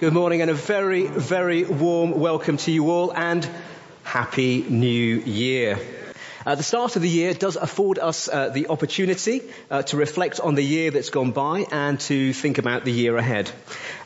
Good 0.00 0.14
morning 0.14 0.40
and 0.40 0.50
a 0.50 0.54
very, 0.54 1.06
very 1.06 1.64
warm 1.64 2.18
welcome 2.18 2.56
to 2.56 2.72
you 2.72 2.90
all 2.90 3.12
and 3.12 3.46
Happy 4.02 4.62
New 4.62 5.18
Year. 5.18 5.78
Uh, 6.46 6.54
the 6.54 6.62
start 6.62 6.96
of 6.96 7.02
the 7.02 7.08
year 7.10 7.34
does 7.34 7.56
afford 7.56 7.98
us 7.98 8.26
uh, 8.26 8.48
the 8.48 8.68
opportunity 8.68 9.42
uh, 9.70 9.82
to 9.82 9.98
reflect 9.98 10.40
on 10.40 10.54
the 10.54 10.62
year 10.62 10.90
that's 10.90 11.10
gone 11.10 11.32
by 11.32 11.66
and 11.70 12.00
to 12.00 12.32
think 12.32 12.56
about 12.56 12.86
the 12.86 12.90
year 12.90 13.14
ahead. 13.18 13.52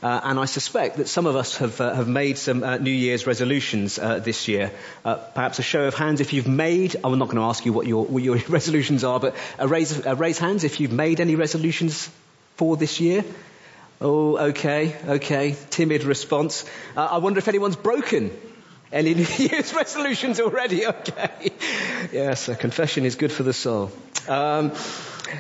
Uh, 0.03 0.21
and 0.25 0.41
I 0.41 0.47
suspect 0.47 0.97
that 0.97 1.07
some 1.07 1.27
of 1.27 1.37
us 1.37 1.59
have, 1.59 1.81
uh, 1.81 1.95
have 1.95 2.09
made 2.09 2.39
some 2.39 2.65
uh, 2.65 2.79
New 2.79 2.91
Year's 2.91 3.25
resolutions 3.29 3.95
this 3.95 4.49
year. 4.49 4.73
perhaps 5.05 5.61
a 5.61 5.63
show 5.63 5.85
of 5.85 5.95
hands 5.95 6.21
if 6.21 6.33
you've 6.33 6.49
made. 6.49 6.97
I'm 7.05 7.17
not 7.21 7.27
going 7.27 7.39
to 7.39 7.45
ask 7.45 7.65
you 7.65 7.73
what 7.73 7.87
your, 7.87 8.05
what 8.05 8.21
your 8.21 8.37
resolutions 8.49 9.05
are, 9.05 9.21
but 9.21 9.37
raise, 9.65 10.05
raise 10.05 10.39
hands 10.39 10.65
if 10.65 10.81
you've 10.81 10.91
made 10.91 11.21
any 11.21 11.37
resolutions 11.37 12.11
for 12.57 12.77
this 12.77 12.99
year. 12.99 13.25
Oh, 14.05 14.37
okay, 14.51 14.95
okay. 15.07 15.57
Timid 15.71 16.05
response. 16.05 16.67
Uh, 16.95 17.09
I 17.13 17.19
wonder 17.19 17.39
if 17.39 17.49
anyone's 17.49 17.77
broken 17.77 18.31
any 18.93 19.15
New 19.21 19.25
Year's 19.25 19.73
resolutions 19.73 20.41
already. 20.41 20.87
Okay. 20.87 21.53
Yes, 22.13 22.51
a 22.51 22.55
confession 22.55 23.07
is 23.07 23.15
good 23.15 23.33
for 23.33 23.45
the 23.45 23.55
soul. 23.55 23.91
Um, 24.29 24.73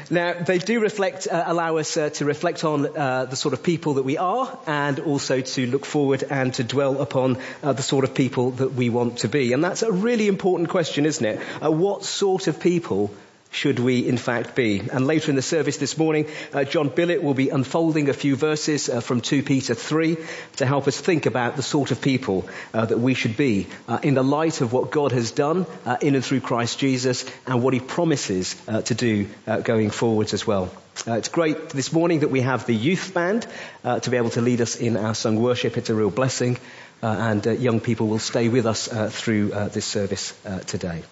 now, 0.09 0.33
they 0.33 0.57
do 0.57 0.81
reflect, 0.81 1.29
uh, 1.31 1.45
allow 1.47 1.77
us 1.77 1.95
uh, 1.99 2.09
to 2.09 2.25
reflect 2.25 2.65
on 2.65 2.97
uh, 2.97 3.27
the 3.27 3.37
sort 3.37 3.53
of 3.53 3.63
people 3.63 3.95
that 3.95 4.03
we 4.05 4.17
are 4.17 4.59
and 4.67 4.99
also 4.99 5.43
to 5.43 5.67
look 5.67 5.85
forward 5.85 6.25
and 6.31 6.55
to 6.55 6.65
dwell 6.65 7.03
upon 7.03 7.37
uh, 7.63 7.75
the 7.75 7.83
sort 7.83 8.05
of 8.05 8.15
people 8.15 8.53
that 8.53 8.73
we 8.73 8.89
want 8.89 9.19
to 9.19 9.29
be. 9.29 9.53
And 9.53 9.63
that's 9.63 9.83
a 9.83 9.93
really 9.93 10.27
important 10.27 10.71
question, 10.71 11.05
isn't 11.05 11.25
it? 11.25 11.39
Uh, 11.63 11.71
what 11.71 12.03
sort 12.03 12.47
of 12.47 12.61
people 12.61 13.15
should 13.55 13.79
we 13.79 14.07
in 14.07 14.19
fact 14.19 14.57
be? 14.57 14.81
And 14.81 15.07
later 15.07 15.31
in 15.31 15.37
the 15.37 15.43
service 15.43 15.77
this 15.77 15.97
morning, 15.97 16.27
uh, 16.53 16.65
John 16.65 16.91
Billett 16.91 17.23
will 17.23 17.35
be 17.35 17.51
unfolding 17.51 18.09
a 18.09 18.13
few 18.13 18.35
verses 18.35 18.89
uh, 18.89 19.01
from 19.01 19.21
2 19.21 19.45
Peter 19.45 19.75
3 19.75 20.17
to 20.57 20.67
help 20.67 20.89
us 20.89 21.01
think 21.01 21.27
about 21.27 21.55
the 21.55 21.63
sort 21.63 21.93
of 21.93 22.01
people 22.01 22.49
uh, 22.73 22.85
that 22.85 22.99
we 22.99 23.15
should 23.15 23.37
be 23.37 23.69
uh, 23.87 24.01
in 24.03 24.15
the 24.15 24.25
light 24.25 24.61
of 24.61 24.73
what 24.73 24.91
God 24.91 25.13
has 25.13 25.31
done 25.31 25.67
uh, 25.87 25.97
in 26.01 26.17
and 26.17 26.25
through 26.25 26.41
Christ 26.41 26.81
Jesus 26.81 27.25
and 27.47 27.63
what 27.63 27.75
he 27.75 27.81
promises 27.81 28.57
uh, 28.67 28.83
to 28.83 28.95
do 28.95 29.29
going 29.63 29.91
forwards 29.91 30.35
as 30.35 30.47
well. 30.47 30.71
Uh, 31.07 31.15
it's 31.15 31.29
great 31.29 31.71
this 31.71 31.93
morning 31.93 32.21
that 32.21 32.31
we 32.31 32.41
have 32.41 32.67
the 32.67 32.75
youth 32.75 33.15
band 33.15 33.47
uh, 33.85 34.01
to 34.01 34.11
be 34.11 34.17
able 34.17 34.31
to 34.31 34.41
lead 34.41 34.61
us 34.61 34.77
in 34.77 34.97
our 34.97 35.15
sung 35.15 35.41
worship. 35.41 35.77
It's 35.77 35.91
a 35.91 35.95
real 35.95 36.11
blessing. 36.11 36.59
uh, 37.03 37.07
and 37.07 37.61
young 37.61 37.81
people 37.81 38.09
will 38.09 38.19
stay 38.19 38.49
with 38.49 38.67
us 38.67 38.89
through 39.11 39.49
this 39.49 39.85
service 39.85 40.33
today. 40.67 41.03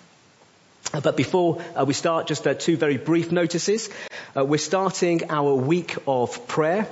Uh, 0.92 1.00
but 1.00 1.16
before 1.16 1.62
uh, 1.74 1.84
we 1.86 1.94
start, 1.94 2.26
just 2.26 2.46
uh, 2.46 2.52
two 2.52 2.76
very 2.76 2.98
brief 2.98 3.32
notices. 3.32 3.88
Uh, 4.36 4.44
we're 4.44 4.58
starting 4.58 5.30
our 5.30 5.54
week 5.54 5.96
of 6.06 6.46
prayer. 6.46 6.86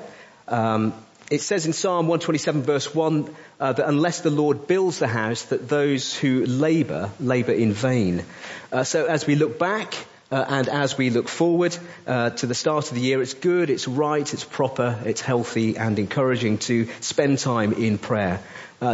Um, 0.48 0.94
it 1.30 1.42
says 1.42 1.66
in 1.66 1.74
Psalm 1.74 2.08
127 2.08 2.62
verse 2.62 2.94
1 2.94 3.34
uh, 3.60 3.72
that 3.74 3.86
unless 3.86 4.20
the 4.20 4.30
Lord 4.30 4.66
builds 4.66 4.98
the 4.98 5.06
house, 5.06 5.42
that 5.44 5.68
those 5.68 6.16
who 6.16 6.46
labour, 6.46 7.10
labour 7.20 7.52
in 7.52 7.72
vain. 7.72 8.24
Uh, 8.72 8.84
so 8.84 9.04
as 9.04 9.26
we 9.26 9.34
look 9.34 9.58
back 9.58 9.94
and 10.32 10.68
as 10.68 10.96
we 10.96 11.10
look 11.10 11.28
forward 11.28 11.76
to 12.06 12.46
the 12.46 12.54
start 12.54 12.88
of 12.88 12.94
the 12.94 13.00
year, 13.00 13.20
it's 13.20 13.34
good, 13.34 13.68
it's 13.68 13.88
right, 13.88 14.32
it's 14.32 14.44
proper, 14.44 14.96
it's 15.04 15.20
healthy 15.20 15.76
and 15.76 15.98
encouraging 15.98 16.58
to 16.58 16.86
spend 17.00 17.40
time 17.40 17.72
in 17.72 17.98
prayer, 17.98 18.40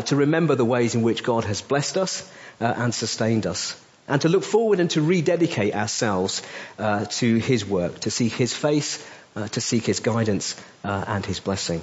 to 0.07 0.17
remember 0.17 0.55
the 0.55 0.65
ways 0.65 0.95
in 0.95 1.03
which 1.03 1.23
God 1.23 1.45
has 1.45 1.61
blessed 1.61 1.99
us 1.99 2.31
and 2.59 2.95
sustained 2.95 3.47
us 3.47 3.79
and 4.09 4.21
to 4.23 4.29
look 4.29 4.45
forward 4.45 4.81
and 4.81 4.91
to 4.91 5.03
rededicate 5.03 5.75
ourselves 5.75 6.43
uh, 6.79 7.05
to 7.07 7.37
His 7.37 7.65
work, 7.65 8.01
to 8.01 8.11
seek 8.11 8.33
His 8.33 8.55
face, 8.55 9.07
uh, 9.35 9.49
to 9.49 9.61
seek 9.61 9.85
His 9.87 10.01
guidance 10.01 10.61
uh, 10.85 11.05
and 11.07 11.27
His 11.27 11.41
blessing. 11.41 11.83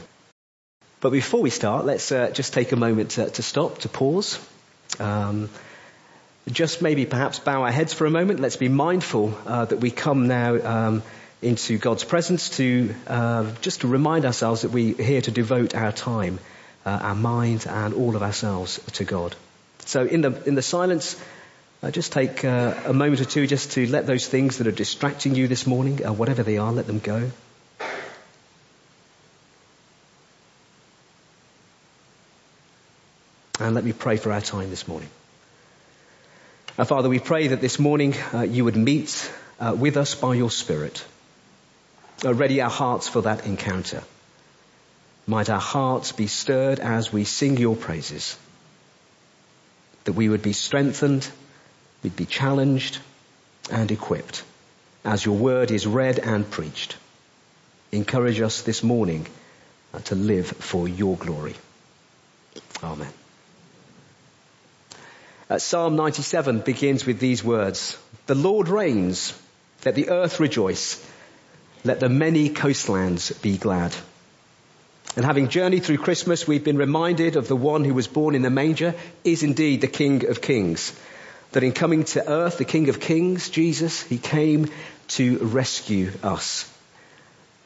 But 1.01 1.11
before 1.11 1.41
we 1.41 1.49
start, 1.49 1.85
let's 1.85 2.11
uh, 2.11 2.29
just 2.29 2.53
take 2.53 2.71
a 2.71 2.77
moment 2.77 3.11
to, 3.11 3.29
to 3.29 3.43
stop, 3.43 3.79
to 3.79 3.89
pause. 3.89 4.39
Um, 4.99 5.49
just 6.49 6.81
maybe 6.81 7.05
perhaps 7.05 7.39
bow 7.39 7.63
our 7.63 7.71
heads 7.71 7.93
for 7.93 8.05
a 8.05 8.09
moment. 8.09 8.39
Let's 8.39 8.57
be 8.57 8.69
mindful 8.69 9.37
uh, 9.45 9.65
that 9.65 9.79
we 9.79 9.91
come 9.91 10.27
now 10.27 10.61
um, 10.61 11.03
into 11.41 11.77
God's 11.77 12.03
presence 12.03 12.57
to 12.57 12.93
uh, 13.07 13.51
just 13.61 13.81
to 13.81 13.87
remind 13.87 14.25
ourselves 14.25 14.61
that 14.61 14.71
we're 14.71 14.95
here 14.95 15.21
to 15.21 15.31
devote 15.31 15.75
our 15.75 15.91
time, 15.91 16.39
our 16.85 17.15
mind, 17.15 17.65
and 17.67 17.93
all 17.93 18.15
of 18.15 18.23
ourselves 18.23 18.79
to 18.93 19.05
God. 19.05 19.35
So 19.85 20.05
in 20.05 20.21
the 20.21 20.43
in 20.43 20.55
the 20.55 20.61
silence 20.61 21.17
uh, 21.83 21.91
just 21.91 22.13
take 22.13 22.45
uh, 22.45 22.73
a 22.85 22.93
moment 22.93 23.19
or 23.19 23.25
two 23.25 23.45
just 23.45 23.73
to 23.73 23.85
let 23.87 24.07
those 24.07 24.25
things 24.25 24.59
that 24.59 24.67
are 24.67 24.71
distracting 24.71 25.35
you 25.35 25.49
this 25.49 25.67
morning, 25.67 26.05
uh, 26.05 26.13
whatever 26.13 26.41
they 26.41 26.57
are, 26.57 26.71
let 26.71 26.87
them 26.87 26.99
go. 26.99 27.29
And 33.59 33.75
let 33.75 33.83
me 33.83 33.91
pray 33.91 34.15
for 34.15 34.31
our 34.31 34.39
time 34.39 34.69
this 34.69 34.87
morning. 34.87 35.09
Our 36.79 36.85
Father, 36.85 37.09
we 37.09 37.19
pray 37.19 37.49
that 37.49 37.59
this 37.59 37.77
morning 37.79 38.15
uh, 38.33 38.41
you 38.43 38.63
would 38.63 38.77
meet 38.77 39.31
uh, 39.59 39.75
with 39.77 39.97
us 39.97 40.15
by 40.15 40.35
your 40.35 40.49
Spirit. 40.49 41.03
Uh, 42.23 42.33
ready 42.33 42.61
our 42.61 42.69
hearts 42.69 43.09
for 43.09 43.23
that 43.23 43.45
encounter. 43.45 44.03
Might 45.27 45.49
our 45.49 45.59
hearts 45.59 46.13
be 46.13 46.27
stirred 46.27 46.79
as 46.79 47.11
we 47.11 47.25
sing 47.25 47.57
your 47.57 47.75
praises. 47.75 48.37
That 50.05 50.13
we 50.13 50.29
would 50.29 50.41
be 50.41 50.53
strengthened 50.53 51.29
we'd 52.03 52.15
be 52.15 52.25
challenged 52.25 52.99
and 53.71 53.89
equipped 53.91 54.43
as 55.05 55.25
your 55.25 55.35
word 55.35 55.71
is 55.71 55.87
read 55.87 56.19
and 56.19 56.49
preached. 56.49 56.97
Encourage 57.91 58.41
us 58.41 58.61
this 58.61 58.83
morning 58.83 59.25
uh, 59.93 59.99
to 59.99 60.15
live 60.15 60.47
for 60.47 60.87
your 60.87 61.15
glory. 61.15 61.55
Amen. 62.83 63.11
Uh, 65.49 65.59
Psalm 65.59 65.95
97 65.95 66.59
begins 66.59 67.05
with 67.05 67.19
these 67.19 67.43
words. 67.43 67.97
The 68.27 68.35
Lord 68.35 68.69
reigns. 68.69 69.37
Let 69.85 69.95
the 69.95 70.09
earth 70.09 70.39
rejoice. 70.39 71.05
Let 71.83 71.99
the 71.99 72.09
many 72.09 72.49
coastlands 72.49 73.31
be 73.31 73.57
glad. 73.57 73.93
And 75.15 75.25
having 75.25 75.49
journeyed 75.49 75.83
through 75.83 75.97
Christmas, 75.97 76.47
we've 76.47 76.63
been 76.63 76.77
reminded 76.77 77.35
of 77.35 77.47
the 77.47 77.55
one 77.55 77.83
who 77.83 77.93
was 77.93 78.07
born 78.07 78.33
in 78.33 78.41
the 78.41 78.49
manger 78.49 78.95
is 79.23 79.43
indeed 79.43 79.81
the 79.81 79.87
King 79.87 80.27
of 80.27 80.41
Kings 80.41 80.93
that 81.53 81.63
in 81.63 81.71
coming 81.71 82.03
to 82.03 82.27
earth, 82.27 82.57
the 82.57 82.65
King 82.65 82.89
of 82.89 82.99
Kings, 82.99 83.49
Jesus, 83.49 84.01
he 84.01 84.17
came 84.17 84.69
to 85.09 85.37
rescue 85.37 86.11
us 86.21 86.69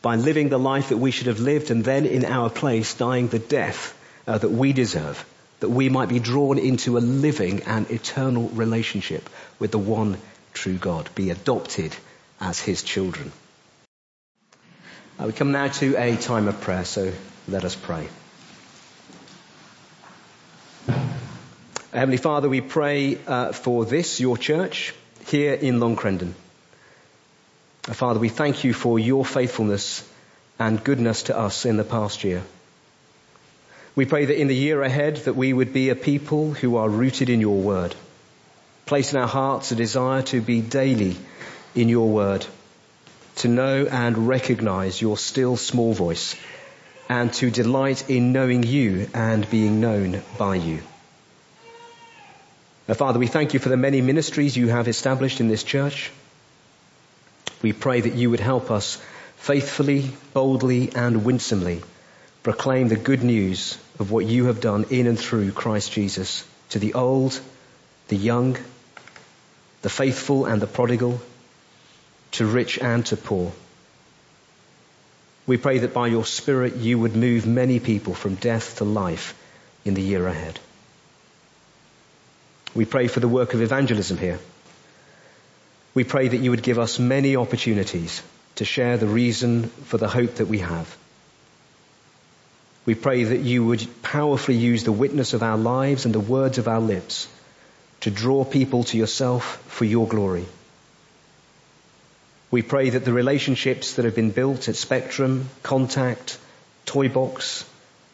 by 0.02 0.16
living 0.16 0.50
the 0.50 0.60
life 0.60 0.90
that 0.90 0.98
we 0.98 1.12
should 1.12 1.28
have 1.28 1.40
lived 1.40 1.72
and 1.72 1.84
then 1.84 2.06
in 2.06 2.26
our 2.26 2.50
place 2.50 2.94
dying 2.94 3.28
the 3.28 3.40
death 3.40 3.98
uh, 4.28 4.38
that 4.38 4.50
we 4.50 4.74
deserve, 4.74 5.26
that 5.62 5.70
we 5.70 5.90
might 5.90 6.10
be 6.10 6.20
drawn 6.20 6.60
into 6.60 6.98
a 6.98 7.00
living 7.00 7.64
and 7.64 7.90
eternal 7.90 8.50
relationship 8.50 9.30
with 9.58 9.72
the 9.72 9.80
one 9.80 10.18
true 10.54 10.78
God, 10.78 11.10
be 11.16 11.30
adopted 11.30 11.96
as 12.40 12.60
his 12.60 12.84
children. 12.84 13.32
Uh, 15.20 15.26
we 15.28 15.32
come 15.32 15.52
now 15.52 15.68
to 15.68 15.96
a 15.96 16.16
time 16.16 16.48
of 16.48 16.60
prayer, 16.62 16.86
so 16.86 17.12
let 17.48 17.64
us 17.64 17.76
pray. 17.76 18.08
Heavenly 21.94 22.18
Father, 22.18 22.50
we 22.50 22.60
pray 22.60 23.18
uh, 23.26 23.54
for 23.54 23.86
this, 23.86 24.20
your 24.20 24.38
church, 24.38 24.94
here 25.28 25.54
in 25.54 25.80
Long 25.80 25.96
Crendon. 25.96 26.34
Uh, 27.88 27.94
Father, 27.94 28.20
we 28.20 28.28
thank 28.28 28.66
you 28.66 28.74
for 28.74 29.00
your 29.00 29.24
faithfulness 29.24 30.04
and 30.60 30.84
goodness 30.84 31.24
to 31.24 31.38
us 31.38 31.66
in 31.66 31.78
the 31.78 31.86
past 31.86 32.26
year. 32.26 32.44
We 33.96 34.04
pray 34.04 34.26
that 34.26 34.40
in 34.40 34.50
the 34.50 34.56
year 34.56 34.84
ahead 34.84 35.16
that 35.28 35.38
we 35.38 35.54
would 35.54 35.72
be 35.72 35.88
a 35.88 35.96
people 35.96 36.52
who 36.52 36.76
are 36.76 36.90
rooted 36.90 37.30
in 37.30 37.40
your 37.40 37.62
word. 37.62 37.96
Place 38.86 39.14
in 39.14 39.20
our 39.20 39.28
hearts 39.28 39.72
a 39.72 39.76
desire 39.76 40.24
to 40.24 40.42
be 40.42 40.60
daily 40.60 41.16
in 41.74 41.88
your 41.88 42.10
word, 42.10 42.46
to 43.38 43.48
know 43.48 43.86
and 43.86 44.28
recognize 44.28 45.02
your 45.02 45.18
still 45.18 45.56
small 45.56 45.94
voice, 45.94 46.36
and 47.08 47.32
to 47.36 47.50
delight 47.50 48.10
in 48.10 48.34
knowing 48.34 48.64
you 48.64 49.08
and 49.14 49.50
being 49.50 49.80
known 49.80 50.22
by 50.38 50.56
you. 50.56 50.82
Now, 52.88 52.94
Father, 52.94 53.20
we 53.20 53.28
thank 53.28 53.54
you 53.54 53.60
for 53.60 53.70
the 53.70 53.78
many 53.78 54.02
ministries 54.02 54.56
you 54.56 54.70
have 54.70 54.88
established 54.88 55.42
in 55.42 55.50
this 55.50 55.64
church. 55.64 56.12
We 57.62 57.74
pray 57.74 58.02
that 58.02 58.16
you 58.16 58.30
would 58.30 58.40
help 58.40 58.72
us 58.72 59.02
faithfully, 59.36 60.12
boldly, 60.34 60.92
and 60.96 61.26
winsomely 61.26 61.82
proclaim 62.44 62.88
the 62.88 62.96
good 62.96 63.24
news 63.24 63.78
of 64.00 64.10
what 64.10 64.26
you 64.26 64.46
have 64.46 64.62
done 64.62 64.86
in 64.90 65.06
and 65.06 65.20
through 65.20 65.52
Christ 65.52 65.92
Jesus 65.92 66.46
to 66.70 66.80
the 66.80 66.94
old, 66.94 67.38
the 68.08 68.16
young, 68.16 68.58
the 69.82 69.90
faithful 69.90 70.46
and 70.46 70.62
the 70.62 70.68
prodigal, 70.68 71.20
to 72.32 72.46
rich 72.46 72.80
and 72.80 73.06
to 73.08 73.18
poor. 73.18 73.52
We 75.46 75.58
pray 75.58 75.80
that 75.80 75.94
by 75.94 76.08
your 76.08 76.26
Spirit 76.26 76.78
you 76.78 77.00
would 77.00 77.18
move 77.18 77.46
many 77.46 77.82
people 77.82 78.14
from 78.14 78.36
death 78.36 78.78
to 78.78 78.86
life 78.86 79.34
in 79.84 79.94
the 79.94 80.02
year 80.02 80.26
ahead. 80.26 80.58
We 82.76 82.86
pray 82.86 83.08
for 83.08 83.20
the 83.20 83.28
work 83.28 83.54
of 83.54 83.62
evangelism 83.62 84.18
here. 84.18 84.40
We 85.94 86.04
pray 86.04 86.28
that 86.28 86.38
you 86.38 86.52
would 86.52 86.64
give 86.64 86.80
us 86.80 87.00
many 87.00 87.36
opportunities 87.36 88.22
to 88.56 88.66
share 88.66 88.98
the 88.98 89.08
reason 89.08 89.64
for 89.64 89.98
the 89.98 90.08
hope 90.08 90.36
that 90.36 90.48
we 90.48 90.60
have. 90.60 90.96
We 92.86 92.96
pray 92.96 93.24
that 93.24 93.40
you 93.40 93.66
would 93.66 93.86
powerfully 94.02 94.58
use 94.58 94.84
the 94.84 94.92
witness 94.92 95.34
of 95.34 95.44
our 95.44 95.58
lives 95.58 96.06
and 96.06 96.14
the 96.14 96.20
words 96.20 96.58
of 96.58 96.68
our 96.68 96.80
lips 96.80 97.28
to 98.02 98.12
draw 98.12 98.46
people 98.46 98.84
to 98.86 98.98
yourself 98.98 99.58
for 99.68 99.86
your 99.86 100.08
glory. 100.08 100.46
We 102.50 102.62
pray 102.62 102.92
that 102.92 103.04
the 103.04 103.12
relationships 103.12 103.96
that 103.96 104.06
have 104.06 104.16
been 104.16 104.32
built 104.32 104.70
at 104.70 104.76
Spectrum, 104.76 105.50
Contact, 105.64 106.38
Toy 106.86 107.10
Box, 107.10 107.66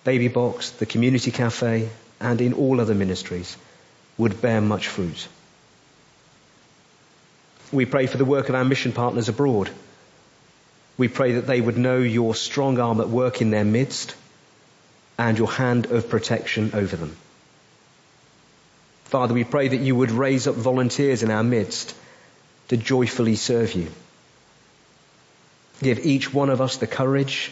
Baby 0.03 0.27
Box, 0.27 0.71
the 0.71 0.87
Community 0.87 1.31
Cafe, 1.31 1.89
and 2.19 2.41
in 2.41 2.53
all 2.53 2.81
other 2.81 2.95
ministries 2.95 3.57
would 4.17 4.41
bear 4.41 4.61
much 4.61 4.87
fruit. 4.87 5.27
We 7.71 7.85
pray 7.85 8.05
for 8.05 8.17
the 8.17 8.25
work 8.25 8.49
of 8.49 8.55
our 8.55 8.65
mission 8.65 8.91
partners 8.91 9.29
abroad. 9.29 9.69
We 10.97 11.07
pray 11.07 11.33
that 11.33 11.47
they 11.47 11.59
would 11.59 11.77
know 11.77 11.97
your 11.97 12.35
strong 12.35 12.79
arm 12.79 13.01
at 13.01 13.09
work 13.09 13.41
in 13.41 13.49
their 13.49 13.65
midst 13.65 14.15
and 15.17 15.37
your 15.37 15.51
hand 15.51 15.87
of 15.87 16.09
protection 16.09 16.71
over 16.73 16.95
them. 16.95 17.15
Father, 19.05 19.33
we 19.33 19.43
pray 19.43 19.67
that 19.67 19.79
you 19.79 19.95
would 19.95 20.11
raise 20.11 20.47
up 20.47 20.55
volunteers 20.55 21.23
in 21.23 21.31
our 21.31 21.43
midst 21.43 21.95
to 22.67 22.77
joyfully 22.77 23.35
serve 23.35 23.73
you. 23.73 23.91
Give 25.81 26.05
each 26.05 26.33
one 26.33 26.49
of 26.49 26.61
us 26.61 26.77
the 26.77 26.87
courage, 26.87 27.51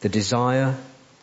the 0.00 0.08
desire, 0.08 0.76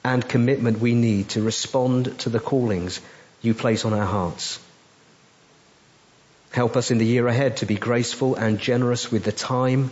and 0.03 0.27
commitment 0.27 0.79
we 0.79 0.93
need 0.93 1.29
to 1.29 1.41
respond 1.41 2.19
to 2.19 2.29
the 2.29 2.39
callings 2.39 3.01
you 3.41 3.53
place 3.53 3.85
on 3.85 3.93
our 3.93 4.05
hearts. 4.05 4.59
Help 6.51 6.75
us 6.75 6.91
in 6.91 6.97
the 6.97 7.05
year 7.05 7.27
ahead 7.27 7.57
to 7.57 7.65
be 7.65 7.75
graceful 7.75 8.35
and 8.35 8.59
generous 8.59 9.11
with 9.11 9.23
the 9.23 9.31
time, 9.31 9.91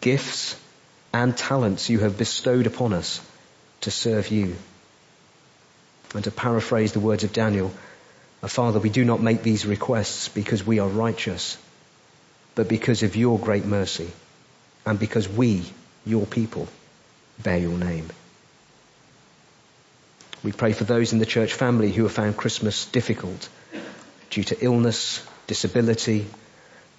gifts, 0.00 0.58
and 1.12 1.36
talents 1.36 1.90
you 1.90 2.00
have 2.00 2.16
bestowed 2.16 2.66
upon 2.66 2.92
us 2.92 3.20
to 3.82 3.90
serve 3.90 4.28
you. 4.28 4.56
And 6.14 6.24
to 6.24 6.30
paraphrase 6.30 6.92
the 6.92 7.00
words 7.00 7.24
of 7.24 7.32
Daniel, 7.32 7.72
Father, 8.42 8.80
we 8.80 8.90
do 8.90 9.04
not 9.04 9.22
make 9.22 9.42
these 9.42 9.66
requests 9.66 10.28
because 10.28 10.66
we 10.66 10.78
are 10.78 10.88
righteous, 10.88 11.56
but 12.54 12.68
because 12.68 13.02
of 13.02 13.14
your 13.14 13.38
great 13.38 13.64
mercy 13.64 14.10
and 14.84 14.98
because 14.98 15.28
we, 15.28 15.64
your 16.04 16.26
people, 16.26 16.68
bear 17.38 17.58
your 17.58 17.78
name. 17.78 18.08
We 20.42 20.52
pray 20.52 20.72
for 20.72 20.84
those 20.84 21.12
in 21.12 21.18
the 21.18 21.26
church 21.26 21.52
family 21.52 21.92
who 21.92 22.02
have 22.02 22.12
found 22.12 22.36
Christmas 22.36 22.86
difficult 22.86 23.48
due 24.30 24.44
to 24.44 24.64
illness, 24.64 25.24
disability, 25.46 26.26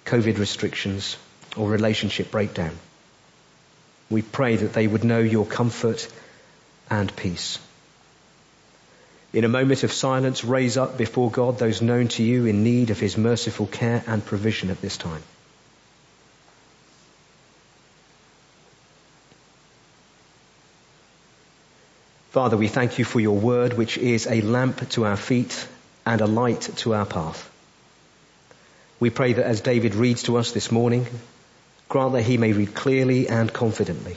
COVID 0.06 0.38
restrictions, 0.38 1.16
or 1.56 1.68
relationship 1.68 2.30
breakdown. 2.30 2.78
We 4.10 4.22
pray 4.22 4.56
that 4.56 4.72
they 4.72 4.86
would 4.86 5.04
know 5.04 5.20
your 5.20 5.44
comfort 5.44 6.08
and 6.90 7.14
peace. 7.16 7.58
In 9.32 9.44
a 9.44 9.48
moment 9.48 9.82
of 9.82 9.92
silence, 9.92 10.44
raise 10.44 10.76
up 10.76 10.96
before 10.96 11.30
God 11.30 11.58
those 11.58 11.82
known 11.82 12.08
to 12.08 12.22
you 12.22 12.46
in 12.46 12.62
need 12.62 12.90
of 12.90 13.00
his 13.00 13.18
merciful 13.18 13.66
care 13.66 14.02
and 14.06 14.24
provision 14.24 14.70
at 14.70 14.80
this 14.80 14.96
time. 14.96 15.22
Father, 22.34 22.56
we 22.56 22.66
thank 22.66 22.98
you 22.98 23.04
for 23.04 23.20
your 23.20 23.38
word, 23.38 23.74
which 23.74 23.96
is 23.96 24.26
a 24.26 24.40
lamp 24.40 24.88
to 24.88 25.04
our 25.04 25.16
feet 25.16 25.68
and 26.04 26.20
a 26.20 26.26
light 26.26 26.62
to 26.78 26.92
our 26.92 27.06
path. 27.06 27.48
We 28.98 29.10
pray 29.10 29.34
that 29.34 29.46
as 29.46 29.60
David 29.60 29.94
reads 29.94 30.24
to 30.24 30.36
us 30.36 30.50
this 30.50 30.72
morning, 30.72 31.06
grant 31.88 32.14
that 32.14 32.22
he 32.22 32.36
may 32.36 32.50
read 32.50 32.74
clearly 32.74 33.28
and 33.28 33.52
confidently. 33.52 34.16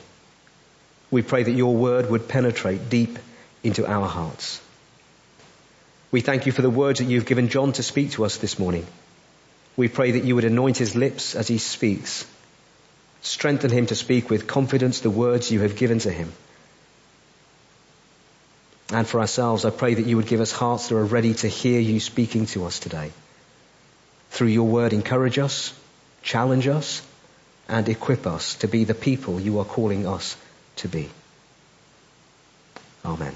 We 1.11 1.21
pray 1.21 1.43
that 1.43 1.51
your 1.51 1.75
word 1.75 2.09
would 2.09 2.27
penetrate 2.27 2.89
deep 2.89 3.19
into 3.61 3.85
our 3.85 4.07
hearts. 4.07 4.61
We 6.09 6.21
thank 6.21 6.47
you 6.47 6.51
for 6.51 6.63
the 6.63 6.71
words 6.71 6.97
that 6.97 7.05
you've 7.05 7.27
given 7.27 7.49
John 7.49 7.73
to 7.73 7.83
speak 7.83 8.13
to 8.13 8.25
us 8.25 8.37
this 8.37 8.57
morning. 8.57 8.87
We 9.75 9.89
pray 9.89 10.13
that 10.13 10.23
you 10.23 10.33
would 10.33 10.45
anoint 10.45 10.77
his 10.77 10.95
lips 10.95 11.35
as 11.35 11.47
he 11.47 11.59
speaks. 11.59 12.25
Strengthen 13.21 13.69
him 13.69 13.85
to 13.85 13.95
speak 13.95 14.31
with 14.31 14.47
confidence 14.47 15.01
the 15.01 15.11
words 15.11 15.51
you 15.51 15.59
have 15.59 15.75
given 15.75 15.99
to 15.99 16.11
him 16.11 16.33
and 18.91 19.07
for 19.07 19.19
ourselves, 19.19 19.65
I 19.65 19.69
pray 19.69 19.95
that 19.95 20.05
you 20.05 20.15
would 20.17 20.27
give 20.27 20.39
us 20.39 20.51
hearts 20.51 20.89
that 20.89 20.95
are 20.95 21.03
ready 21.03 21.33
to 21.35 21.47
hear 21.47 21.79
you 21.79 21.99
speaking 21.99 22.45
to 22.47 22.65
us 22.65 22.79
today. 22.79 23.11
Through 24.29 24.47
your 24.47 24.67
word, 24.67 24.93
encourage 24.93 25.39
us, 25.39 25.73
challenge 26.21 26.67
us, 26.67 27.01
and 27.67 27.87
equip 27.89 28.25
us 28.25 28.55
to 28.55 28.67
be 28.67 28.85
the 28.85 28.93
people 28.93 29.41
you 29.41 29.59
are 29.59 29.65
calling 29.65 30.07
us 30.07 30.37
to 30.77 30.87
be. 30.87 31.09
Amen. 33.03 33.35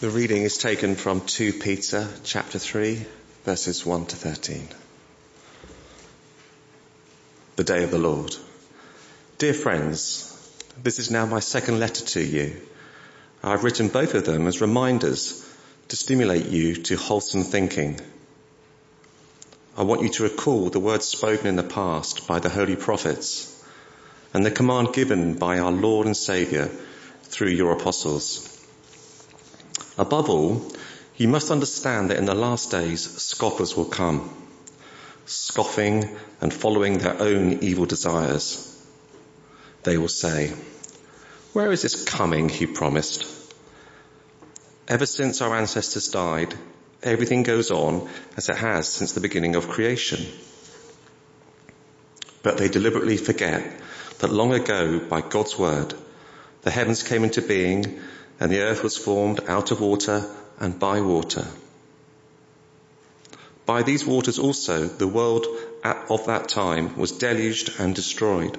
The 0.00 0.10
reading 0.10 0.42
is 0.42 0.58
taken 0.58 0.94
from 0.94 1.20
2 1.20 1.54
Peter 1.54 2.08
chapter 2.24 2.58
3 2.58 3.04
verses 3.44 3.84
1 3.84 4.06
to 4.06 4.16
13. 4.16 4.68
The 7.56 7.64
day 7.64 7.82
of 7.84 7.90
the 7.90 7.98
Lord. 7.98 8.34
Dear 9.38 9.54
friends, 9.54 10.29
this 10.82 10.98
is 10.98 11.10
now 11.10 11.26
my 11.26 11.40
second 11.40 11.78
letter 11.78 12.04
to 12.04 12.22
you. 12.22 12.56
I've 13.42 13.64
written 13.64 13.88
both 13.88 14.14
of 14.14 14.24
them 14.24 14.46
as 14.46 14.60
reminders 14.60 15.46
to 15.88 15.96
stimulate 15.96 16.46
you 16.46 16.76
to 16.76 16.96
wholesome 16.96 17.44
thinking. 17.44 18.00
I 19.76 19.82
want 19.82 20.02
you 20.02 20.08
to 20.10 20.24
recall 20.24 20.70
the 20.70 20.80
words 20.80 21.06
spoken 21.06 21.46
in 21.46 21.56
the 21.56 21.62
past 21.62 22.26
by 22.26 22.38
the 22.38 22.48
holy 22.48 22.76
prophets 22.76 23.46
and 24.32 24.44
the 24.44 24.50
command 24.50 24.92
given 24.92 25.34
by 25.34 25.58
our 25.58 25.72
Lord 25.72 26.06
and 26.06 26.16
Saviour 26.16 26.68
through 27.24 27.50
your 27.50 27.72
apostles. 27.72 28.46
Above 29.98 30.30
all, 30.30 30.72
you 31.16 31.28
must 31.28 31.50
understand 31.50 32.10
that 32.10 32.18
in 32.18 32.26
the 32.26 32.34
last 32.34 32.70
days 32.70 33.02
scoffers 33.22 33.76
will 33.76 33.86
come, 33.86 34.30
scoffing 35.26 36.16
and 36.40 36.52
following 36.54 36.98
their 36.98 37.20
own 37.20 37.62
evil 37.62 37.86
desires. 37.86 38.69
They 39.82 39.96
will 39.96 40.08
say, 40.08 40.52
where 41.52 41.72
is 41.72 41.82
this 41.82 42.04
coming 42.04 42.48
he 42.48 42.66
promised? 42.66 43.26
Ever 44.86 45.06
since 45.06 45.40
our 45.40 45.56
ancestors 45.56 46.08
died, 46.08 46.54
everything 47.02 47.42
goes 47.42 47.70
on 47.70 48.08
as 48.36 48.48
it 48.48 48.56
has 48.56 48.88
since 48.88 49.12
the 49.12 49.20
beginning 49.20 49.56
of 49.56 49.68
creation. 49.68 50.26
But 52.42 52.58
they 52.58 52.68
deliberately 52.68 53.16
forget 53.16 53.80
that 54.18 54.32
long 54.32 54.52
ago, 54.52 54.98
by 54.98 55.22
God's 55.22 55.58
word, 55.58 55.94
the 56.62 56.70
heavens 56.70 57.02
came 57.02 57.24
into 57.24 57.42
being 57.42 58.00
and 58.38 58.50
the 58.50 58.60
earth 58.60 58.82
was 58.82 58.96
formed 58.96 59.40
out 59.48 59.70
of 59.70 59.80
water 59.80 60.24
and 60.58 60.78
by 60.78 61.00
water. 61.00 61.46
By 63.66 63.82
these 63.82 64.04
waters 64.04 64.38
also, 64.38 64.86
the 64.86 65.08
world 65.08 65.46
of 65.84 66.26
that 66.26 66.48
time 66.48 66.96
was 66.96 67.12
deluged 67.12 67.78
and 67.78 67.94
destroyed. 67.94 68.58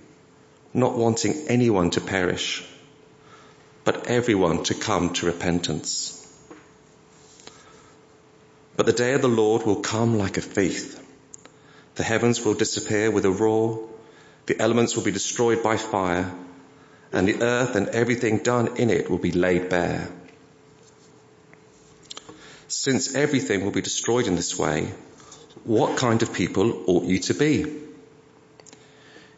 not 0.73 0.97
wanting 0.97 1.47
anyone 1.47 1.89
to 1.91 2.01
perish, 2.01 2.63
but 3.83 4.07
everyone 4.07 4.63
to 4.63 4.73
come 4.73 5.13
to 5.13 5.25
repentance. 5.25 6.17
But 8.77 8.85
the 8.85 8.93
day 8.93 9.13
of 9.13 9.21
the 9.21 9.27
Lord 9.27 9.65
will 9.65 9.81
come 9.81 10.17
like 10.17 10.37
a 10.37 10.41
thief. 10.41 10.99
The 11.95 12.03
heavens 12.03 12.43
will 12.43 12.53
disappear 12.53 13.11
with 13.11 13.25
a 13.25 13.31
roar, 13.31 13.87
the 14.45 14.59
elements 14.59 14.95
will 14.95 15.03
be 15.03 15.11
destroyed 15.11 15.61
by 15.61 15.77
fire, 15.77 16.33
and 17.11 17.27
the 17.27 17.41
earth 17.41 17.75
and 17.75 17.89
everything 17.89 18.37
done 18.37 18.77
in 18.77 18.89
it 18.89 19.09
will 19.09 19.17
be 19.17 19.31
laid 19.31 19.69
bare. 19.69 20.09
Since 22.67 23.15
everything 23.15 23.65
will 23.65 23.71
be 23.71 23.81
destroyed 23.81 24.27
in 24.27 24.35
this 24.35 24.57
way, 24.57 24.93
what 25.65 25.97
kind 25.97 26.23
of 26.23 26.33
people 26.33 26.83
ought 26.87 27.03
you 27.03 27.19
to 27.19 27.33
be? 27.33 27.65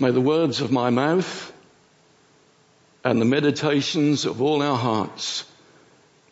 May 0.00 0.12
the 0.12 0.20
words 0.20 0.60
of 0.60 0.70
my 0.70 0.90
mouth 0.90 1.52
and 3.02 3.20
the 3.20 3.24
meditations 3.24 4.26
of 4.26 4.40
all 4.40 4.62
our 4.62 4.76
hearts 4.76 5.44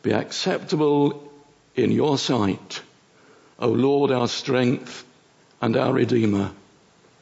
be 0.03 0.13
acceptable 0.13 1.33
in 1.75 1.91
your 1.91 2.17
sight, 2.17 2.81
O 3.59 3.69
Lord, 3.69 4.13
our 4.13 4.29
strength 4.29 5.05
and 5.61 5.77
our 5.77 5.93
Redeemer, 5.93 6.53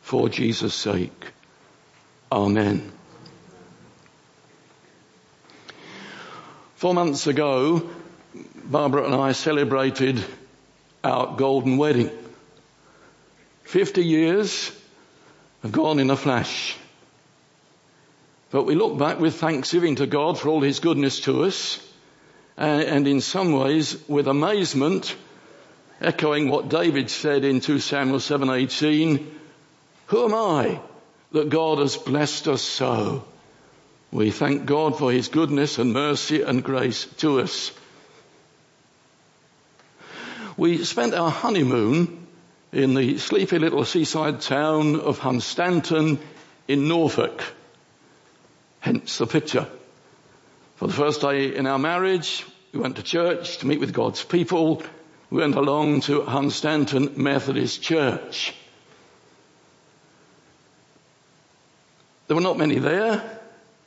for 0.02 0.28
Jesus' 0.28 0.74
sake. 0.74 1.32
Amen. 2.30 2.92
Four 6.74 6.92
months 6.92 7.26
ago, 7.26 7.88
Barbara 8.64 9.04
and 9.04 9.14
I 9.14 9.32
celebrated 9.32 10.22
our 11.02 11.34
golden 11.36 11.78
wedding. 11.78 12.10
Fifty 13.62 14.04
years 14.04 14.70
have 15.64 15.72
gone 15.72 15.98
in 15.98 16.10
a 16.10 16.16
flash. 16.16 16.76
But 18.50 18.64
we 18.64 18.74
look 18.74 18.98
back 18.98 19.18
with 19.18 19.36
thanksgiving 19.36 19.96
to 19.96 20.06
God 20.06 20.38
for 20.38 20.50
all 20.50 20.60
His 20.60 20.78
goodness 20.78 21.20
to 21.20 21.44
us, 21.44 21.80
and 22.58 23.08
in 23.08 23.22
some 23.22 23.54
ways 23.54 23.96
with 24.06 24.28
amazement, 24.28 25.16
echoing 26.02 26.50
what 26.50 26.68
David 26.68 27.08
said 27.08 27.44
in 27.44 27.60
2 27.60 27.78
Samuel 27.78 28.20
7:18, 28.20 29.26
"Who 30.08 30.24
am 30.24 30.34
I 30.34 30.80
that 31.32 31.48
God 31.48 31.78
has 31.78 31.96
blessed 31.96 32.46
us 32.46 32.60
so?" 32.60 33.24
We 34.12 34.30
thank 34.30 34.66
God 34.66 34.98
for 34.98 35.10
His 35.10 35.28
goodness 35.28 35.78
and 35.78 35.94
mercy 35.94 36.42
and 36.42 36.62
grace 36.62 37.06
to 37.18 37.40
us. 37.40 37.72
We 40.58 40.84
spent 40.84 41.14
our 41.14 41.30
honeymoon 41.30 42.23
in 42.74 42.94
the 42.94 43.18
sleepy 43.18 43.58
little 43.58 43.84
seaside 43.84 44.40
town 44.40 44.98
of 44.98 45.20
Hunstanton 45.20 46.18
in 46.66 46.88
Norfolk. 46.88 47.42
Hence 48.80 49.18
the 49.18 49.26
picture. 49.26 49.68
For 50.76 50.88
the 50.88 50.92
first 50.92 51.20
day 51.20 51.54
in 51.54 51.66
our 51.66 51.78
marriage, 51.78 52.44
we 52.72 52.80
went 52.80 52.96
to 52.96 53.02
church 53.02 53.58
to 53.58 53.66
meet 53.66 53.78
with 53.78 53.92
God's 53.92 54.24
people. 54.24 54.82
We 55.30 55.40
went 55.40 55.54
along 55.54 56.00
to 56.02 56.22
Hunstanton 56.22 57.16
Methodist 57.16 57.80
Church. 57.80 58.52
There 62.26 62.34
were 62.34 62.42
not 62.42 62.58
many 62.58 62.78
there, 62.78 63.40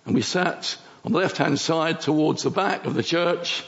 and 0.06 0.15
we 0.15 0.22
sat 0.22 0.77
on 1.03 1.12
the 1.12 1.20
left 1.20 1.38
hand 1.38 1.60
side 1.60 2.00
towards 2.00 2.44
the 2.44 2.51
back 2.51 2.86
of 2.86 2.94
the 2.94 3.03
church. 3.03 3.65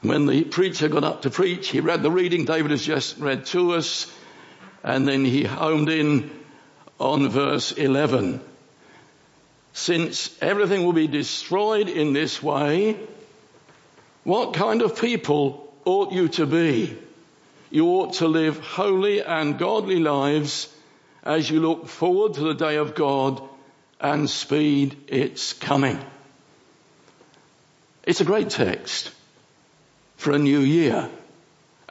When 0.00 0.26
the 0.26 0.44
preacher 0.44 0.88
got 0.88 1.02
up 1.02 1.22
to 1.22 1.30
preach, 1.30 1.68
he 1.68 1.80
read 1.80 2.04
the 2.04 2.10
reading 2.10 2.44
David 2.44 2.70
has 2.70 2.84
just 2.84 3.18
read 3.18 3.46
to 3.46 3.72
us, 3.72 4.06
and 4.88 5.06
then 5.06 5.22
he 5.22 5.44
homed 5.44 5.90
in 5.90 6.30
on 6.98 7.28
verse 7.28 7.72
11. 7.72 8.40
Since 9.74 10.34
everything 10.40 10.82
will 10.82 10.94
be 10.94 11.06
destroyed 11.06 11.90
in 11.90 12.14
this 12.14 12.42
way, 12.42 12.98
what 14.24 14.54
kind 14.54 14.80
of 14.80 14.98
people 14.98 15.70
ought 15.84 16.12
you 16.12 16.28
to 16.28 16.46
be? 16.46 16.96
You 17.70 17.86
ought 17.86 18.14
to 18.14 18.28
live 18.28 18.60
holy 18.60 19.22
and 19.22 19.58
godly 19.58 20.00
lives 20.00 20.74
as 21.22 21.50
you 21.50 21.60
look 21.60 21.86
forward 21.86 22.34
to 22.34 22.40
the 22.40 22.54
day 22.54 22.76
of 22.76 22.94
God 22.94 23.42
and 24.00 24.28
speed 24.28 24.96
its 25.08 25.52
coming. 25.52 26.02
It's 28.04 28.22
a 28.22 28.24
great 28.24 28.48
text 28.48 29.10
for 30.16 30.32
a 30.32 30.38
new 30.38 30.60
year 30.60 31.10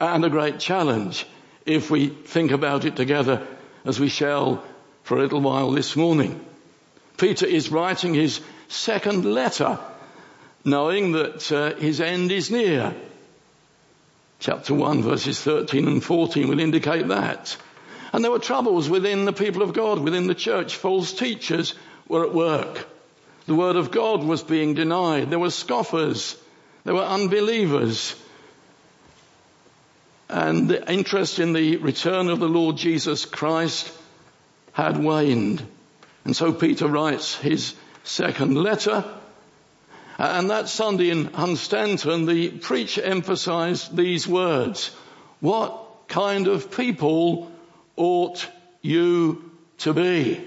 and 0.00 0.24
a 0.24 0.30
great 0.30 0.58
challenge 0.58 1.24
if 1.68 1.90
we 1.90 2.08
think 2.08 2.50
about 2.50 2.84
it 2.84 2.96
together 2.96 3.46
as 3.84 4.00
we 4.00 4.08
shall 4.08 4.64
for 5.02 5.18
a 5.18 5.20
little 5.20 5.40
while 5.40 5.70
this 5.70 5.96
morning. 5.96 6.44
Peter 7.16 7.46
is 7.46 7.70
writing 7.70 8.14
his 8.14 8.40
second 8.68 9.24
letter 9.24 9.78
knowing 10.64 11.12
that 11.12 11.50
uh, 11.52 11.74
his 11.76 12.00
end 12.00 12.30
is 12.30 12.50
near. 12.50 12.94
Chapter 14.38 14.74
1 14.74 15.02
verses 15.02 15.40
13 15.40 15.88
and 15.88 16.04
14 16.04 16.48
will 16.48 16.60
indicate 16.60 17.08
that. 17.08 17.56
And 18.12 18.24
there 18.24 18.30
were 18.30 18.38
troubles 18.38 18.88
within 18.88 19.24
the 19.24 19.32
people 19.32 19.62
of 19.62 19.74
God, 19.74 19.98
within 19.98 20.26
the 20.26 20.34
church. 20.34 20.76
False 20.76 21.12
teachers 21.12 21.74
were 22.06 22.24
at 22.24 22.34
work. 22.34 22.86
The 23.46 23.54
word 23.54 23.76
of 23.76 23.90
God 23.90 24.22
was 24.22 24.42
being 24.42 24.74
denied. 24.74 25.30
There 25.30 25.38
were 25.38 25.50
scoffers. 25.50 26.36
There 26.84 26.94
were 26.94 27.02
unbelievers. 27.02 28.14
And 30.28 30.68
the 30.68 30.92
interest 30.92 31.38
in 31.38 31.52
the 31.52 31.76
return 31.76 32.28
of 32.28 32.40
the 32.40 32.48
Lord 32.48 32.76
Jesus 32.76 33.24
Christ 33.24 33.90
had 34.72 35.02
waned. 35.02 35.66
And 36.24 36.36
so 36.36 36.52
Peter 36.52 36.86
writes 36.86 37.34
his 37.34 37.74
second 38.04 38.54
letter. 38.54 39.04
And 40.18 40.50
that 40.50 40.68
Sunday 40.68 41.10
in 41.10 41.28
Hunstanton, 41.28 42.26
the 42.26 42.50
preacher 42.50 43.02
emphasized 43.02 43.96
these 43.96 44.28
words. 44.28 44.90
What 45.40 46.08
kind 46.08 46.48
of 46.48 46.76
people 46.76 47.50
ought 47.96 48.46
you 48.82 49.50
to 49.78 49.94
be? 49.94 50.44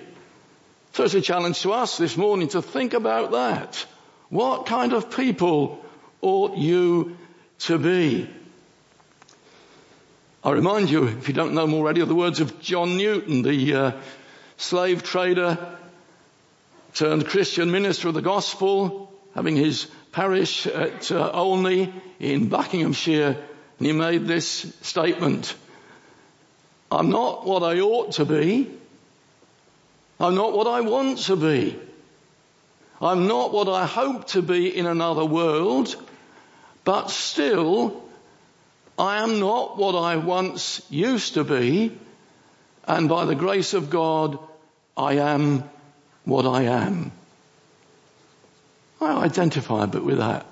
So 0.93 1.05
it's 1.05 1.13
a 1.13 1.21
challenge 1.21 1.61
to 1.61 1.71
us 1.71 1.97
this 1.97 2.17
morning 2.17 2.49
to 2.49 2.61
think 2.61 2.93
about 2.93 3.31
that. 3.31 3.85
What 4.29 4.65
kind 4.65 4.93
of 4.93 5.15
people 5.15 5.83
ought 6.21 6.57
you 6.57 7.17
to 7.59 7.77
be? 7.79 8.29
I 10.43 10.51
remind 10.51 10.89
you, 10.89 11.07
if 11.07 11.27
you 11.27 11.35
don't 11.35 11.53
know 11.53 11.61
them 11.61 11.75
already, 11.75 12.01
of 12.01 12.07
the 12.07 12.15
words 12.15 12.39
of 12.39 12.59
John 12.59 12.97
Newton, 12.97 13.43
the 13.43 13.75
uh, 13.75 13.91
slave 14.57 15.03
trader 15.03 15.57
turned 16.95 17.27
Christian 17.27 17.69
minister 17.69 18.07
of 18.07 18.15
the 18.15 18.23
gospel, 18.23 19.13
having 19.35 19.55
his 19.55 19.85
parish 20.11 20.65
at 20.65 21.11
uh, 21.11 21.29
Olney 21.31 21.93
in 22.19 22.49
Buckinghamshire, 22.49 23.37
and 23.77 23.87
he 23.87 23.93
made 23.93 24.25
this 24.25 24.73
statement. 24.81 25.53
I'm 26.89 27.11
not 27.11 27.45
what 27.45 27.61
I 27.61 27.79
ought 27.79 28.13
to 28.13 28.25
be, 28.25 28.67
I'm 30.19 30.33
not 30.33 30.53
what 30.53 30.65
I 30.65 30.81
want 30.81 31.19
to 31.19 31.35
be. 31.35 31.79
I'm 32.99 33.27
not 33.27 33.51
what 33.51 33.67
I 33.67 33.85
hope 33.85 34.27
to 34.29 34.41
be 34.43 34.75
in 34.75 34.85
another 34.85 35.25
world, 35.25 35.95
but 36.83 37.09
still, 37.09 38.03
I 39.01 39.23
am 39.23 39.39
not 39.39 39.79
what 39.79 39.95
I 39.95 40.17
once 40.17 40.79
used 40.91 41.33
to 41.33 41.43
be, 41.43 41.97
and 42.85 43.09
by 43.09 43.25
the 43.25 43.33
grace 43.33 43.73
of 43.73 43.89
God, 43.89 44.37
I 44.95 45.13
am 45.13 45.63
what 46.23 46.45
I 46.45 46.65
am. 46.65 47.11
I 49.01 49.25
identify 49.25 49.85
a 49.85 49.87
bit 49.87 50.05
with 50.05 50.19
that. 50.19 50.45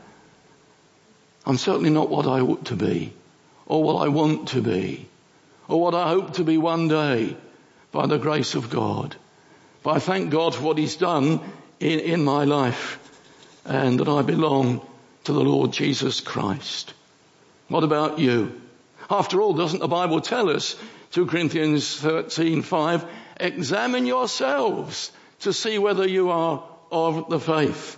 I'm 1.46 1.58
certainly 1.58 1.92
not 1.92 2.10
what 2.10 2.26
I 2.26 2.40
ought 2.40 2.66
to 2.66 2.76
be, 2.76 3.14
or 3.68 3.84
what 3.84 4.04
I 4.04 4.08
want 4.08 4.48
to 4.48 4.64
be, 4.64 5.08
or 5.68 5.80
what 5.80 5.94
I 5.94 6.10
hope 6.10 6.34
to 6.38 6.44
be 6.44 6.58
one 6.58 6.88
day 6.88 7.38
by 7.92 8.08
the 8.08 8.18
grace 8.18 8.56
of 8.56 8.72
God. 8.72 9.16
But 9.84 9.92
I 9.92 10.00
thank 10.00 10.32
God 10.32 10.56
for 10.56 10.64
what 10.64 10.80
He's 10.80 10.96
done 10.96 11.40
in, 11.80 12.00
in 12.00 12.24
my 12.24 12.46
life 12.46 12.98
and 13.64 14.00
that 14.00 14.08
I 14.08 14.24
belong 14.24 14.82
to 15.26 15.34
the 15.34 15.44
Lord 15.44 15.72
Jesus 15.72 16.20
Christ. 16.20 16.96
What 17.70 17.84
about 17.84 18.20
you? 18.20 18.60
After 19.10 19.42
all, 19.42 19.54
doesn't 19.54 19.80
the 19.80 19.88
Bible 19.88 20.22
tell 20.22 20.50
us, 20.50 20.76
2 21.12 21.28
Corinthians 21.28 22.00
13, 22.00 22.64
5, 22.64 23.06
examine 23.40 24.06
yourselves 24.06 25.12
to 25.42 25.54
see 25.54 25.78
whether 25.78 26.08
you 26.08 26.32
are 26.32 26.64
of 26.92 27.30
the 27.30 27.40
faith. 27.40 27.98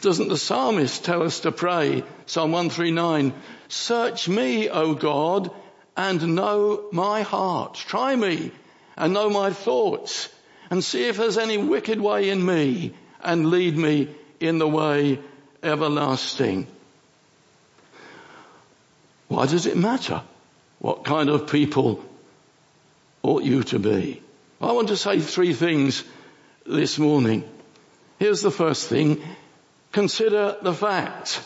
Doesn't 0.00 0.28
the 0.28 0.38
psalmist 0.38 1.04
tell 1.04 1.22
us 1.22 1.40
to 1.40 1.52
pray, 1.52 2.04
Psalm 2.26 2.52
139, 2.52 3.34
search 3.68 4.28
me, 4.28 4.68
O 4.68 4.94
God, 4.94 5.50
and 5.96 6.34
know 6.34 6.84
my 6.92 7.22
heart. 7.22 7.74
Try 7.74 8.14
me 8.14 8.52
and 8.96 9.12
know 9.12 9.28
my 9.28 9.52
thoughts 9.52 10.28
and 10.70 10.84
see 10.84 11.08
if 11.08 11.16
there's 11.16 11.38
any 11.38 11.58
wicked 11.58 12.00
way 12.00 12.30
in 12.30 12.44
me 12.44 12.94
and 13.22 13.50
lead 13.50 13.76
me 13.76 14.14
in 14.38 14.58
the 14.58 14.68
way 14.68 15.18
everlasting. 15.62 16.66
Why 19.30 19.46
does 19.46 19.66
it 19.66 19.76
matter? 19.76 20.22
What 20.80 21.04
kind 21.04 21.30
of 21.30 21.46
people 21.46 22.04
ought 23.22 23.44
you 23.44 23.62
to 23.62 23.78
be? 23.78 24.20
I 24.60 24.72
want 24.72 24.88
to 24.88 24.96
say 24.96 25.20
three 25.20 25.52
things 25.52 26.02
this 26.66 26.98
morning. 26.98 27.48
Here's 28.18 28.40
the 28.40 28.50
first 28.50 28.88
thing. 28.88 29.22
Consider 29.92 30.56
the 30.60 30.74
fact. 30.74 31.44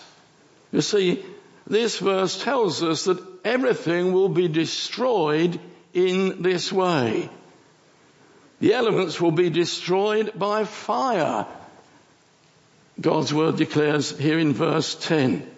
You 0.73 0.81
see, 0.81 1.27
this 1.67 1.99
verse 1.99 2.43
tells 2.43 2.83
us 2.83 3.05
that 3.05 3.23
everything 3.45 4.15
will 4.15 4.31
be 4.31 4.49
destroyed 4.49 5.61
in 5.93 6.41
this 6.41 6.73
way. 6.73 7.29
The 8.61 8.73
elements 8.73 9.21
will 9.21 9.31
be 9.31 9.51
destroyed 9.51 10.33
by 10.35 10.65
fire. 10.65 11.47
God's 12.99 13.35
word 13.35 13.57
declares 13.57 14.19
here 14.19 14.39
in 14.39 14.55
verse 14.55 14.95
10. 14.95 15.54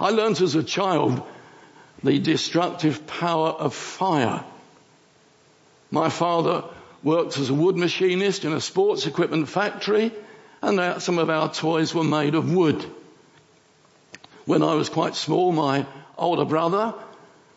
I 0.00 0.10
learnt 0.10 0.40
as 0.40 0.54
a 0.54 0.62
child 0.62 1.22
the 2.02 2.18
destructive 2.18 3.06
power 3.06 3.48
of 3.48 3.74
fire. 3.74 4.44
My 5.90 6.08
father 6.10 6.64
worked 7.02 7.38
as 7.38 7.50
a 7.50 7.54
wood 7.54 7.76
machinist 7.76 8.44
in 8.44 8.52
a 8.52 8.60
sports 8.60 9.06
equipment 9.06 9.48
factory 9.48 10.12
and 10.62 11.00
some 11.02 11.18
of 11.18 11.30
our 11.30 11.52
toys 11.52 11.94
were 11.94 12.04
made 12.04 12.34
of 12.34 12.52
wood. 12.52 12.84
When 14.44 14.62
I 14.62 14.74
was 14.74 14.88
quite 14.88 15.14
small, 15.14 15.52
my 15.52 15.86
older 16.16 16.44
brother, 16.44 16.94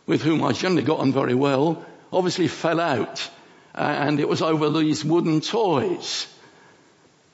with 0.05 0.21
whom 0.21 0.43
I 0.43 0.51
generally 0.51 0.83
got 0.83 0.99
on 0.99 1.11
very 1.13 1.35
well, 1.35 1.85
obviously 2.11 2.47
fell 2.47 2.79
out 2.79 3.29
uh, 3.73 3.79
and 3.81 4.19
it 4.19 4.27
was 4.27 4.41
over 4.41 4.69
these 4.69 5.03
wooden 5.03 5.41
toys. 5.41 6.27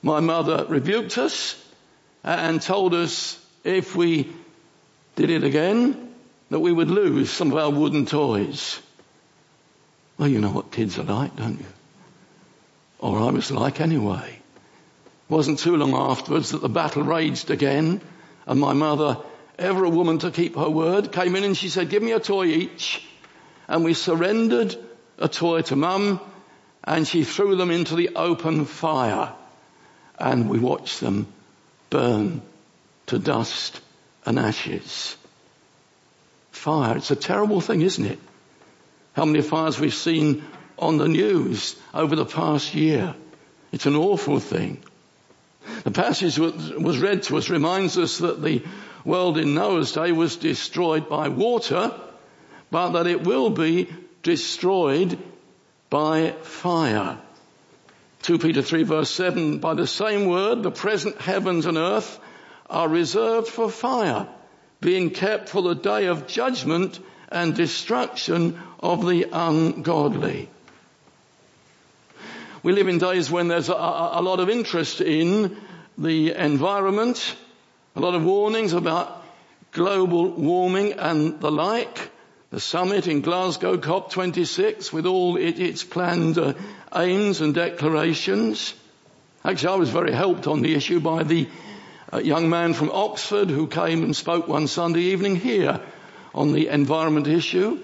My 0.02 0.20
mother 0.20 0.64
rebuked 0.68 1.18
us 1.18 1.54
uh, 2.24 2.28
and 2.28 2.62
told 2.62 2.94
us 2.94 3.44
if 3.64 3.96
we 3.96 4.32
did 5.18 5.30
it 5.30 5.42
again, 5.42 6.14
that 6.50 6.60
we 6.60 6.70
would 6.70 6.90
lose 6.90 7.28
some 7.28 7.50
of 7.50 7.58
our 7.58 7.70
wooden 7.70 8.06
toys. 8.06 8.80
Well, 10.16 10.28
you 10.28 10.40
know 10.40 10.52
what 10.52 10.70
kids 10.70 10.96
are 10.96 11.02
like, 11.02 11.34
don't 11.34 11.58
you? 11.58 11.66
Or 13.00 13.18
I 13.18 13.30
was 13.32 13.50
like 13.50 13.80
anyway. 13.80 14.28
It 14.28 15.32
wasn't 15.32 15.58
too 15.58 15.76
long 15.76 15.92
afterwards 15.92 16.52
that 16.52 16.62
the 16.62 16.68
battle 16.68 17.02
raged 17.02 17.50
again 17.50 18.00
and 18.46 18.60
my 18.60 18.74
mother, 18.74 19.18
ever 19.58 19.84
a 19.84 19.90
woman 19.90 20.20
to 20.20 20.30
keep 20.30 20.54
her 20.54 20.70
word, 20.70 21.10
came 21.10 21.34
in 21.34 21.42
and 21.42 21.56
she 21.56 21.68
said, 21.68 21.90
give 21.90 22.02
me 22.02 22.12
a 22.12 22.20
toy 22.20 22.46
each. 22.46 23.04
And 23.66 23.82
we 23.82 23.94
surrendered 23.94 24.76
a 25.18 25.28
toy 25.28 25.62
to 25.62 25.74
mum 25.74 26.20
and 26.84 27.08
she 27.08 27.24
threw 27.24 27.56
them 27.56 27.72
into 27.72 27.96
the 27.96 28.10
open 28.14 28.66
fire 28.66 29.32
and 30.16 30.48
we 30.48 30.60
watched 30.60 31.00
them 31.00 31.26
burn 31.90 32.40
to 33.06 33.18
dust 33.18 33.80
and 34.28 34.38
ashes. 34.38 35.16
Fire, 36.50 36.98
it's 36.98 37.10
a 37.10 37.16
terrible 37.16 37.62
thing, 37.62 37.80
isn't 37.80 38.04
it? 38.04 38.18
How 39.14 39.24
many 39.24 39.40
fires 39.40 39.80
we've 39.80 39.94
seen 39.94 40.44
on 40.78 40.98
the 40.98 41.08
news 41.08 41.76
over 41.94 42.14
the 42.14 42.26
past 42.26 42.74
year. 42.74 43.14
It's 43.72 43.86
an 43.86 43.96
awful 43.96 44.38
thing. 44.38 44.82
The 45.84 45.90
passage 45.90 46.36
that 46.36 46.80
was 46.80 46.98
read 46.98 47.24
to 47.24 47.38
us 47.38 47.48
reminds 47.48 47.98
us 47.98 48.18
that 48.18 48.42
the 48.42 48.62
world 49.04 49.38
in 49.38 49.54
Noah's 49.54 49.92
day 49.92 50.12
was 50.12 50.36
destroyed 50.36 51.08
by 51.08 51.28
water, 51.28 51.92
but 52.70 52.90
that 52.90 53.06
it 53.06 53.24
will 53.24 53.50
be 53.50 53.88
destroyed 54.22 55.18
by 55.88 56.32
fire. 56.42 57.18
2 58.22 58.38
Peter 58.38 58.62
3 58.62 58.82
verse 58.82 59.10
7, 59.10 59.58
by 59.58 59.74
the 59.74 59.86
same 59.86 60.28
word, 60.28 60.62
the 60.62 60.70
present 60.70 61.18
heavens 61.18 61.64
and 61.64 61.78
earth 61.78 62.18
are 62.70 62.88
reserved 62.88 63.48
for 63.48 63.70
fire, 63.70 64.26
being 64.80 65.10
kept 65.10 65.48
for 65.48 65.62
the 65.62 65.74
day 65.74 66.06
of 66.06 66.26
judgment 66.26 66.98
and 67.30 67.54
destruction 67.54 68.58
of 68.80 69.06
the 69.06 69.26
ungodly. 69.32 70.48
We 72.62 72.72
live 72.72 72.88
in 72.88 72.98
days 72.98 73.30
when 73.30 73.48
there's 73.48 73.68
a, 73.68 73.72
a, 73.74 74.20
lot 74.22 74.40
of 74.40 74.50
interest 74.50 75.00
in 75.00 75.56
the 75.96 76.32
environment, 76.34 77.36
a 77.94 78.00
lot 78.00 78.14
of 78.14 78.24
warnings 78.24 78.72
about 78.72 79.24
global 79.72 80.30
warming 80.30 80.94
and 80.94 81.40
the 81.40 81.50
like. 81.50 82.10
The 82.50 82.60
summit 82.60 83.06
in 83.06 83.20
Glasgow, 83.20 83.76
COP26, 83.76 84.92
with 84.92 85.04
all 85.06 85.36
it, 85.36 85.60
its 85.60 85.84
planned 85.84 86.38
uh, 86.38 86.54
aims 86.94 87.42
and 87.42 87.54
declarations. 87.54 88.74
Actually, 89.44 89.74
I 89.74 89.76
was 89.76 89.90
very 89.90 90.12
helped 90.12 90.46
on 90.46 90.62
the 90.62 90.74
issue 90.74 90.98
by 90.98 91.22
the 91.24 91.46
uh, 92.12 92.18
young 92.18 92.48
man 92.48 92.72
from 92.72 92.90
Oxford 92.90 93.50
who 93.50 93.66
came 93.66 94.02
and 94.02 94.16
spoke 94.16 94.48
one 94.48 94.66
Sunday 94.66 95.00
evening 95.00 95.36
here 95.36 95.80
on 96.34 96.52
the 96.52 96.68
environment 96.68 97.26
issue. 97.26 97.80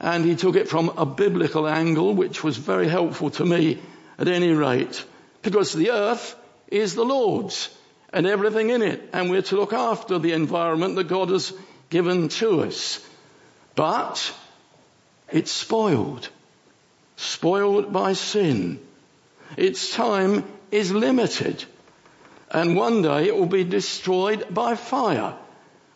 And 0.00 0.24
he 0.24 0.36
took 0.36 0.56
it 0.56 0.68
from 0.68 0.90
a 0.96 1.04
biblical 1.04 1.66
angle, 1.66 2.14
which 2.14 2.44
was 2.44 2.56
very 2.56 2.88
helpful 2.88 3.30
to 3.30 3.44
me 3.44 3.78
at 4.18 4.28
any 4.28 4.52
rate. 4.52 5.04
Because 5.42 5.72
the 5.72 5.90
earth 5.90 6.36
is 6.68 6.94
the 6.94 7.04
Lord's 7.04 7.68
and 8.12 8.26
everything 8.26 8.70
in 8.70 8.82
it. 8.82 9.10
And 9.12 9.30
we're 9.30 9.42
to 9.42 9.56
look 9.56 9.72
after 9.72 10.18
the 10.18 10.32
environment 10.32 10.96
that 10.96 11.08
God 11.08 11.30
has 11.30 11.52
given 11.90 12.28
to 12.28 12.62
us. 12.62 13.04
But 13.74 14.34
it's 15.30 15.52
spoiled. 15.52 16.28
Spoiled 17.16 17.92
by 17.92 18.12
sin. 18.12 18.80
Its 19.56 19.94
time 19.94 20.44
is 20.70 20.92
limited. 20.92 21.64
And 22.50 22.76
one 22.76 23.02
day 23.02 23.28
it 23.28 23.36
will 23.36 23.46
be 23.46 23.64
destroyed 23.64 24.46
by 24.50 24.74
fire, 24.74 25.34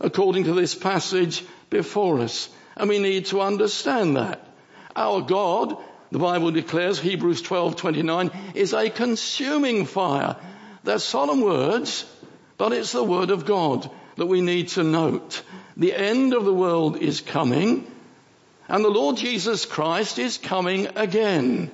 according 0.01 0.45
to 0.45 0.55
this 0.55 0.75
passage 0.75 1.45
before 1.71 2.21
us. 2.21 2.49
And 2.77 2.88
we 2.88 2.99
need 2.99 3.27
to 3.27 3.41
understand 3.41 4.17
that. 4.17 4.47
Our 4.95 5.23
God, 5.23 5.77
the 6.11 6.19
Bible 6.19 6.51
declares, 6.51 6.99
Hebrews 6.99 7.43
12:29, 7.43 8.31
is 8.55 8.75
a 8.75 8.91
consuming 8.91 9.87
fire. 9.87 10.37
They're 10.85 10.99
solemn 10.99 11.41
words, 11.41 12.05
but 12.59 12.73
it's 12.73 12.93
the 12.93 13.05
word 13.05 13.31
of 13.31 13.47
God 13.47 13.91
that 14.17 14.27
we 14.27 14.41
need 14.41 14.69
to 14.69 14.83
note. 14.83 15.43
The 15.77 15.95
end 15.95 16.35
of 16.35 16.45
the 16.45 16.53
world 16.53 16.99
is 16.99 17.21
coming 17.21 17.87
and 18.69 18.85
the 18.85 18.91
Lord 18.91 19.17
Jesus 19.17 19.67
Christ 19.67 20.19
is 20.19 20.38
coming 20.38 20.88
again. 20.97 21.71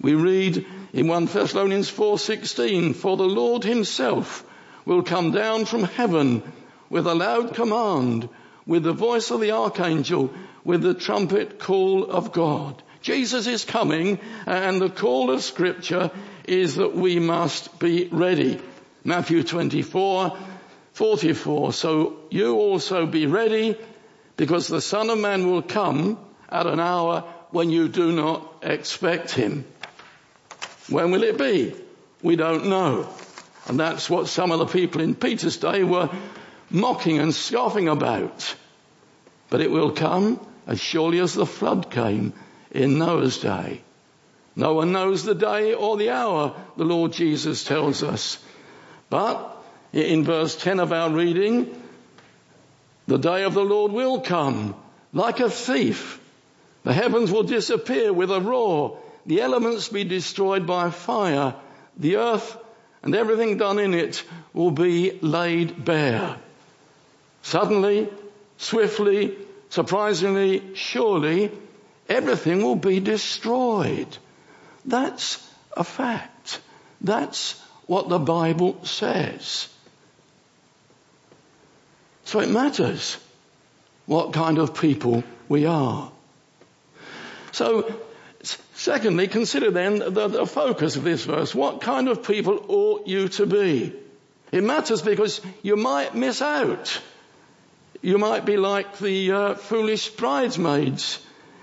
We 0.00 0.14
read 0.14 0.66
in 0.92 1.08
1 1.08 1.26
Thessalonians 1.26 1.90
4:16, 1.90 2.94
for 2.94 3.16
the 3.16 3.24
Lord 3.24 3.64
himself 3.64 4.44
will 4.84 5.02
come 5.02 5.32
down 5.32 5.64
from 5.64 5.84
heaven 5.84 6.42
with 6.90 7.06
a 7.06 7.14
loud 7.14 7.54
command, 7.54 8.28
with 8.66 8.82
the 8.82 8.92
voice 8.92 9.30
of 9.30 9.40
the 9.40 9.52
archangel, 9.52 10.30
with 10.64 10.82
the 10.82 10.94
trumpet 10.94 11.58
call 11.58 12.04
of 12.04 12.32
God. 12.32 12.82
Jesus 13.00 13.46
is 13.46 13.64
coming 13.64 14.18
and 14.46 14.80
the 14.80 14.90
call 14.90 15.30
of 15.30 15.42
scripture 15.42 16.10
is 16.46 16.76
that 16.76 16.94
we 16.94 17.18
must 17.18 17.78
be 17.78 18.08
ready. 18.10 18.60
Matthew 19.04 19.44
24, 19.44 20.36
44. 20.92 21.72
So 21.72 22.16
you 22.30 22.54
also 22.54 23.06
be 23.06 23.26
ready 23.26 23.76
because 24.36 24.66
the 24.66 24.80
Son 24.80 25.10
of 25.10 25.18
Man 25.18 25.48
will 25.48 25.62
come 25.62 26.18
at 26.48 26.66
an 26.66 26.80
hour 26.80 27.24
when 27.50 27.70
you 27.70 27.88
do 27.88 28.12
not 28.12 28.62
expect 28.62 29.30
him. 29.30 29.64
When 30.88 31.10
will 31.10 31.22
it 31.22 31.38
be? 31.38 31.74
We 32.22 32.36
don't 32.36 32.66
know. 32.66 33.08
And 33.66 33.80
that's 33.80 34.08
what 34.08 34.28
some 34.28 34.52
of 34.52 34.58
the 34.58 34.66
people 34.66 35.00
in 35.00 35.14
Peter's 35.14 35.56
day 35.56 35.82
were 35.82 36.10
mocking 36.70 37.18
and 37.18 37.34
scoffing 37.34 37.88
about. 37.88 38.54
But 39.50 39.60
it 39.60 39.70
will 39.70 39.92
come 39.92 40.40
as 40.66 40.80
surely 40.80 41.18
as 41.20 41.34
the 41.34 41.46
flood 41.46 41.90
came 41.90 42.32
in 42.70 42.98
Noah's 42.98 43.38
day. 43.38 43.80
No 44.54 44.74
one 44.74 44.92
knows 44.92 45.22
the 45.22 45.34
day 45.34 45.74
or 45.74 45.96
the 45.96 46.10
hour, 46.10 46.54
the 46.76 46.84
Lord 46.84 47.12
Jesus 47.12 47.64
tells 47.64 48.02
us. 48.02 48.38
But 49.10 49.56
in 49.92 50.24
verse 50.24 50.56
10 50.56 50.80
of 50.80 50.92
our 50.92 51.10
reading, 51.10 51.82
the 53.06 53.18
day 53.18 53.44
of 53.44 53.54
the 53.54 53.64
Lord 53.64 53.92
will 53.92 54.20
come 54.20 54.74
like 55.12 55.40
a 55.40 55.50
thief. 55.50 56.20
The 56.84 56.92
heavens 56.92 57.30
will 57.30 57.42
disappear 57.42 58.12
with 58.12 58.30
a 58.30 58.40
roar. 58.40 58.98
The 59.26 59.40
elements 59.40 59.88
be 59.88 60.04
destroyed 60.04 60.66
by 60.66 60.90
fire. 60.90 61.54
The 61.96 62.16
earth 62.16 62.56
and 63.02 63.14
everything 63.14 63.56
done 63.56 63.78
in 63.78 63.94
it 63.94 64.22
will 64.52 64.70
be 64.70 65.18
laid 65.20 65.84
bare. 65.84 66.36
Suddenly, 67.42 68.08
swiftly, 68.58 69.36
surprisingly, 69.68 70.74
surely, 70.74 71.50
everything 72.08 72.62
will 72.62 72.76
be 72.76 73.00
destroyed. 73.00 74.16
That's 74.84 75.44
a 75.76 75.84
fact. 75.84 76.60
That's 77.00 77.60
what 77.86 78.08
the 78.08 78.18
Bible 78.18 78.84
says. 78.84 79.68
So 82.24 82.40
it 82.40 82.50
matters 82.50 83.16
what 84.06 84.32
kind 84.32 84.58
of 84.58 84.74
people 84.74 85.22
we 85.48 85.66
are. 85.66 86.10
So, 87.52 87.94
secondly, 88.76 89.26
consider 89.26 89.70
then 89.70 89.98
the, 89.98 90.28
the, 90.28 90.46
focus 90.46 90.96
of 90.96 91.04
this 91.04 91.24
verse. 91.24 91.54
What 91.54 91.80
kind 91.80 92.08
of 92.08 92.22
people 92.22 92.64
ought 92.68 93.06
you 93.06 93.28
to 93.30 93.46
be? 93.46 93.92
It 94.52 94.62
matters 94.62 95.02
because 95.02 95.40
you 95.62 95.76
might 95.76 96.14
miss 96.14 96.40
out. 96.40 97.00
You 98.02 98.18
might 98.18 98.44
be 98.44 98.56
like 98.56 98.98
the 98.98 99.32
uh, 99.32 99.54
foolish 99.54 100.10
bridesmaids 100.10 101.18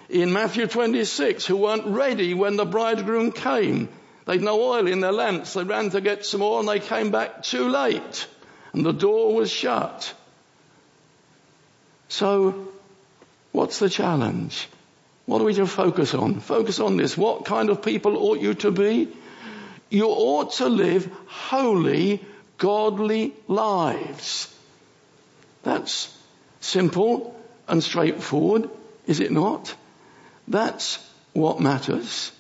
in 0.10 0.34
Matthew 0.34 0.68
26 0.68 1.46
who 1.46 1.58
weren't 1.58 1.86
ready 1.88 2.34
when 2.34 2.58
the 2.58 2.66
bridegroom 2.66 3.32
came. 3.32 3.88
They'd 4.26 4.42
no 4.42 4.62
oil 4.62 4.88
in 4.88 5.00
their 5.00 5.12
lamps. 5.12 5.54
They 5.54 5.64
ran 5.64 5.92
to 5.92 6.02
get 6.02 6.26
some 6.26 6.42
more 6.42 6.60
and 6.60 6.68
they 6.68 6.80
came 6.80 7.12
back 7.12 7.44
too 7.44 7.70
late 7.70 8.28
and 8.74 8.86
the 8.86 8.92
door 8.92 9.34
was 9.34 9.52
shut. 9.52 10.14
So, 12.10 12.68
what's 13.52 13.80
the 13.80 13.90
challenge? 13.90 14.68
What 15.26 15.42
are 15.42 15.46
we 15.46 15.54
to 15.54 15.68
focus 15.68 16.14
on? 16.14 16.40
Focus 16.40 16.80
on 16.80 16.98
this. 16.98 17.18
What 17.18 17.46
kind 17.46 17.70
of 17.70 17.82
people 17.82 18.18
ought 18.18 18.40
you 18.40 18.54
to 18.56 18.72
be? 18.72 19.08
You 19.90 20.08
ought 20.08 20.54
to 20.54 20.68
live 20.68 21.10
holy 21.28 22.24
godly 22.58 23.34
lives. 23.48 24.54
That's 25.64 26.16
simple 26.60 27.40
and 27.68 27.84
straightforward, 27.84 28.70
is 29.08 29.20
it 29.20 29.32
not? 29.32 29.74
That's 30.48 31.00
what 31.34 31.62
matters. 31.62 32.32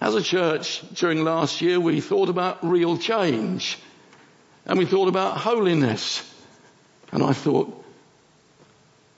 As 0.00 0.14
a 0.14 0.22
church 0.22 0.82
during 0.94 1.24
last 1.24 1.60
year, 1.60 1.78
we 1.80 2.00
thought 2.00 2.28
about 2.28 2.58
real 2.66 2.98
change 2.98 3.78
and 4.64 4.78
we 4.78 4.84
thought 4.84 5.08
about 5.08 5.38
holiness. 5.38 6.22
And 7.12 7.22
I 7.22 7.32
thought, 7.32 7.75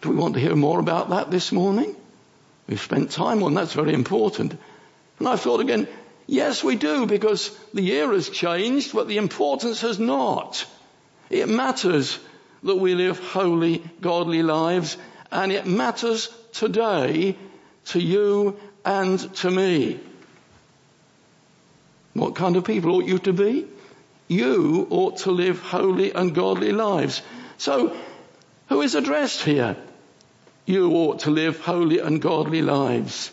do 0.01 0.11
we 0.11 0.17
want 0.17 0.35
to 0.35 0.41
hear 0.41 0.55
more 0.55 0.79
about 0.79 1.11
that 1.11 1.31
this 1.31 1.51
morning? 1.53 1.97
We've 2.69 2.81
spent 2.81 3.11
time 3.11 3.43
on 3.43 3.55
that's 3.55 3.73
very 3.73 3.95
important. 3.95 4.57
And 5.19 5.29
I 5.29 5.37
thought 5.37 5.61
again, 5.61 5.89
yes 6.27 6.63
we 6.63 6.77
do 6.77 7.07
because 7.07 7.51
the 7.75 7.83
year 7.83 8.13
has 8.13 8.29
changed, 8.29 8.93
but 8.93 9.09
the 9.09 9.17
importance 9.17 9.81
has 9.81 9.99
not. 9.99 10.65
It 11.31 11.49
matters 11.49 12.19
that 12.63 12.77
we 12.77 12.95
live 12.95 13.19
holy, 13.19 13.83
godly 14.01 14.43
lives 14.43 14.97
and 15.33 15.53
it 15.53 15.67
matters 15.67 16.29
today 16.53 17.37
to 17.87 18.01
you 18.01 18.57
and 18.85 19.19
to 19.37 19.51
me. 19.51 20.01
What 22.15 22.35
kind 22.35 22.57
of 22.57 22.65
people 22.65 22.93
ought 22.93 23.05
you 23.05 23.19
to 23.21 23.33
be? 23.33 23.67
You 24.29 24.87
ought 24.91 25.19
to 25.19 25.31
live 25.31 25.61
holy 25.61 26.13
and 26.13 26.35
godly 26.35 26.73
lives. 26.73 27.23
So, 27.57 27.97
who 28.69 28.83
is 28.83 28.95
addressed 28.95 29.43
here? 29.43 29.77
You 30.69 30.91
ought 30.91 31.21
to 31.21 31.31
live 31.31 31.61
holy 31.61 31.99
and 31.99 32.21
godly 32.21 32.61
lives. 32.61 33.31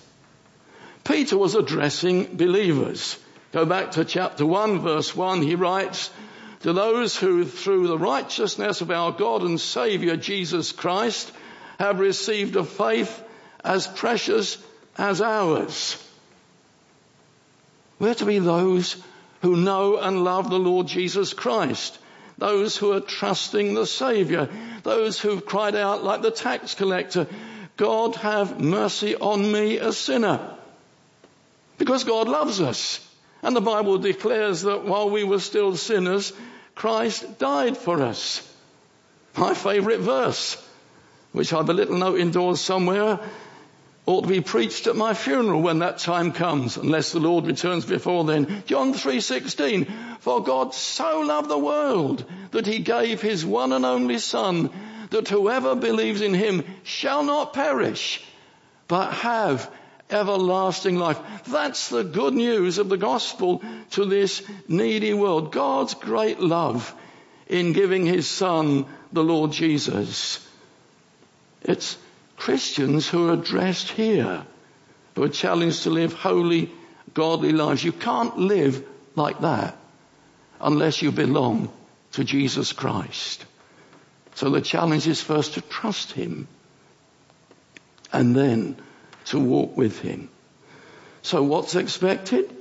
Peter 1.04 1.38
was 1.38 1.54
addressing 1.54 2.38
believers. 2.38 3.20
Go 3.52 3.66
back 3.66 3.92
to 3.92 4.06
chapter 4.06 4.46
1 4.46 4.80
verse 4.80 5.14
1. 5.14 5.42
He 5.42 5.56
writes, 5.56 6.10
to 6.62 6.72
those 6.72 7.18
who 7.18 7.44
through 7.44 7.90
the 7.90 7.98
righteousness 7.98 8.80
of 8.80 8.90
our 8.90 9.12
God 9.12 9.42
and 9.42 9.60
Saviour 9.60 10.16
Jesus 10.16 10.72
Christ 10.72 11.30
have 11.78 12.00
received 12.00 12.56
a 12.56 12.64
faith 12.64 13.22
as 13.66 13.86
precious 13.86 14.58
as 14.98 15.20
ours. 15.20 16.02
We're 18.00 18.14
to 18.14 18.26
be 18.26 18.40
those 18.40 18.96
who 19.42 19.58
know 19.58 19.98
and 19.98 20.24
love 20.24 20.50
the 20.50 20.58
Lord 20.58 20.88
Jesus 20.88 21.34
Christ. 21.34 22.00
Those 22.38 22.76
who 22.76 22.92
are 22.92 23.02
trusting 23.02 23.74
the 23.74 23.86
Saviour. 23.86 24.50
Those 24.84 25.20
who've 25.20 25.46
cried 25.46 25.76
out 25.76 26.04
like 26.04 26.22
the 26.22 26.32
tax 26.32 26.76
collector, 26.76 27.28
God 27.78 28.16
have 28.18 28.60
mercy 28.60 29.16
on 29.16 29.52
me 29.52 29.78
a 29.78 29.94
sinner. 29.94 30.56
Because 31.78 32.04
God 32.04 32.28
loves 32.28 32.62
us. 32.62 33.00
And 33.42 33.56
the 33.56 33.62
Bible 33.62 33.98
declares 33.98 34.64
that 34.64 34.86
while 34.86 35.10
we 35.10 35.24
were 35.24 35.40
still 35.40 35.76
sinners, 35.76 36.34
Christ 36.74 37.38
died 37.38 37.78
for 37.78 38.02
us. 38.02 38.42
My 39.38 39.54
favourite 39.54 40.00
verse, 40.00 40.62
which 41.32 41.54
I 41.54 41.58
have 41.58 41.70
a 41.70 41.74
little 41.74 41.98
note 41.98 42.20
indoors 42.20 42.62
somewhere, 42.62 43.20
ought 44.06 44.22
to 44.22 44.28
be 44.28 44.42
preached 44.42 44.88
at 44.88 44.96
my 44.96 45.14
funeral 45.14 45.62
when 45.62 45.80
that 45.80 45.98
time 45.98 46.32
comes, 46.32 46.78
unless 46.78 47.12
the 47.12 47.20
Lord 47.20 47.48
returns 47.48 47.86
before 47.86 48.24
then. 48.24 48.64
John 48.68 48.94
3:16, 48.94 49.88
for 50.20 50.44
God 50.44 50.74
so 50.74 51.22
loved 51.22 51.50
the 51.50 51.58
world 51.58 52.24
that 52.52 52.68
he 52.68 52.80
gave 52.80 53.22
his 53.22 53.46
one 53.46 53.74
and 53.74 53.86
only 53.86 54.20
son 54.20 54.70
that 55.10 55.30
whoever 55.30 55.76
believes 55.76 56.22
in 56.22 56.34
him 56.34 56.64
shall 56.84 57.24
not 57.24 57.54
perish, 57.54 58.22
but 58.88 59.12
have 59.12 59.70
everlasting 60.10 60.98
life. 60.98 61.20
That's 61.48 61.90
the 61.90 62.04
good 62.04 62.34
news 62.34 62.78
of 62.78 62.90
the 62.90 62.98
gospel 62.98 63.64
to 63.92 64.06
this 64.06 64.44
needy 64.68 65.14
world. 65.14 65.52
God's 65.52 65.96
great 65.96 66.40
love 66.40 66.94
in 67.48 67.74
giving 67.74 68.06
his 68.06 68.28
son, 68.28 68.86
the 69.12 69.24
Lord 69.24 69.52
Jesus. 69.52 70.40
It's 71.64 71.98
Christians 72.38 73.08
who 73.08 73.30
are 73.30 73.34
addressed 73.34 73.90
here, 73.90 74.46
who 75.16 75.24
are 75.24 75.30
challenged 75.30 75.84
to 75.84 75.90
live 75.90 76.14
holy, 76.14 76.72
godly 77.14 77.52
lives. 77.52 77.84
You 77.84 77.92
can't 77.92 78.38
live 78.38 78.86
like 79.16 79.42
that 79.42 79.78
unless 80.60 81.02
you 81.02 81.12
belong 81.12 81.72
to 82.14 82.24
Jesus 82.24 82.74
Christ. 82.74 83.46
So 84.36 84.50
the 84.50 84.62
challenge 84.62 85.08
is 85.08 85.22
first 85.22 85.54
to 85.54 85.62
trust 85.62 86.12
Him 86.12 86.48
and 88.12 88.36
then 88.36 88.78
to 89.26 89.40
walk 89.40 89.78
with 89.78 90.00
Him. 90.00 90.30
So 91.22 91.44
what's 91.44 91.76
expected? 91.76 92.56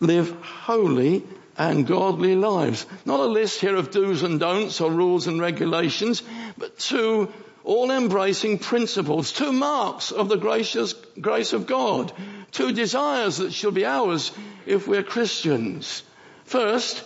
Live 0.00 0.30
holy 0.42 1.24
and 1.58 1.86
godly 1.86 2.34
lives. 2.34 2.86
Not 3.04 3.20
a 3.20 3.26
list 3.26 3.60
here 3.60 3.76
of 3.76 3.90
do's 3.90 4.22
and 4.22 4.38
don'ts 4.38 4.80
or 4.80 4.90
rules 4.90 5.26
and 5.26 5.40
regulations, 5.40 6.22
but 6.56 6.78
two 6.78 7.32
all 7.66 7.90
embracing 7.90 8.58
principles, 8.58 9.32
two 9.32 9.52
marks 9.52 10.12
of 10.12 10.28
the 10.28 10.36
gracious 10.36 10.92
grace 11.20 11.52
of 11.52 11.66
God, 11.66 12.12
two 12.52 12.72
desires 12.72 13.38
that 13.38 13.52
should 13.52 13.74
be 13.74 13.84
ours 13.84 14.30
if 14.66 14.86
we're 14.86 15.02
Christians. 15.02 16.04
First, 16.44 17.02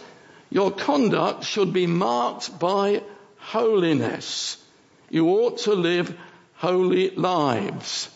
your 0.50 0.70
conduct 0.70 1.44
should 1.44 1.72
be 1.72 1.86
marked 1.86 2.58
by 2.58 3.02
holiness. 3.38 4.62
You 5.08 5.28
ought 5.30 5.58
to 5.60 5.72
live 5.72 6.14
holy 6.56 7.08
lives. 7.10 8.10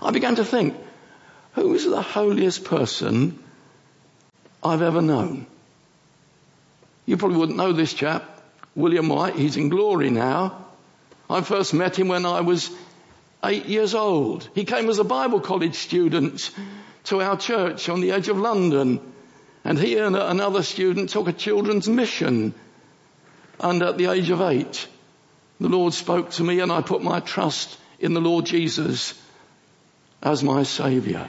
I 0.00 0.12
began 0.12 0.36
to 0.36 0.44
think, 0.44 0.76
who 1.54 1.74
is 1.74 1.84
the 1.84 2.00
holiest 2.00 2.64
person 2.64 3.42
I've 4.62 4.82
ever 4.82 5.02
known? 5.02 5.46
You 7.06 7.16
probably 7.16 7.38
wouldn't 7.38 7.58
know 7.58 7.72
this 7.72 7.92
chap, 7.92 8.40
William 8.76 9.08
White. 9.08 9.34
He's 9.34 9.56
in 9.56 9.68
glory 9.68 10.10
now. 10.10 10.66
I 11.30 11.42
first 11.42 11.74
met 11.74 11.98
him 11.98 12.08
when 12.08 12.24
I 12.24 12.40
was 12.40 12.70
eight 13.44 13.66
years 13.66 13.94
old. 13.94 14.48
He 14.54 14.64
came 14.64 14.88
as 14.88 14.98
a 14.98 15.04
Bible 15.04 15.40
college 15.40 15.74
student 15.74 16.50
to 17.04 17.20
our 17.20 17.36
church 17.36 17.88
on 17.88 18.00
the 18.00 18.12
edge 18.12 18.28
of 18.28 18.38
London. 18.38 19.00
And 19.64 19.78
he 19.78 19.96
and 19.98 20.16
another 20.16 20.62
student 20.62 21.10
took 21.10 21.28
a 21.28 21.32
children's 21.32 21.88
mission. 21.88 22.54
And 23.60 23.82
at 23.82 23.98
the 23.98 24.06
age 24.06 24.30
of 24.30 24.40
eight, 24.40 24.88
the 25.60 25.68
Lord 25.68 25.92
spoke 25.92 26.30
to 26.32 26.44
me 26.44 26.60
and 26.60 26.72
I 26.72 26.80
put 26.80 27.02
my 27.02 27.20
trust 27.20 27.76
in 27.98 28.14
the 28.14 28.20
Lord 28.20 28.46
Jesus 28.46 29.14
as 30.22 30.42
my 30.42 30.62
saviour. 30.62 31.28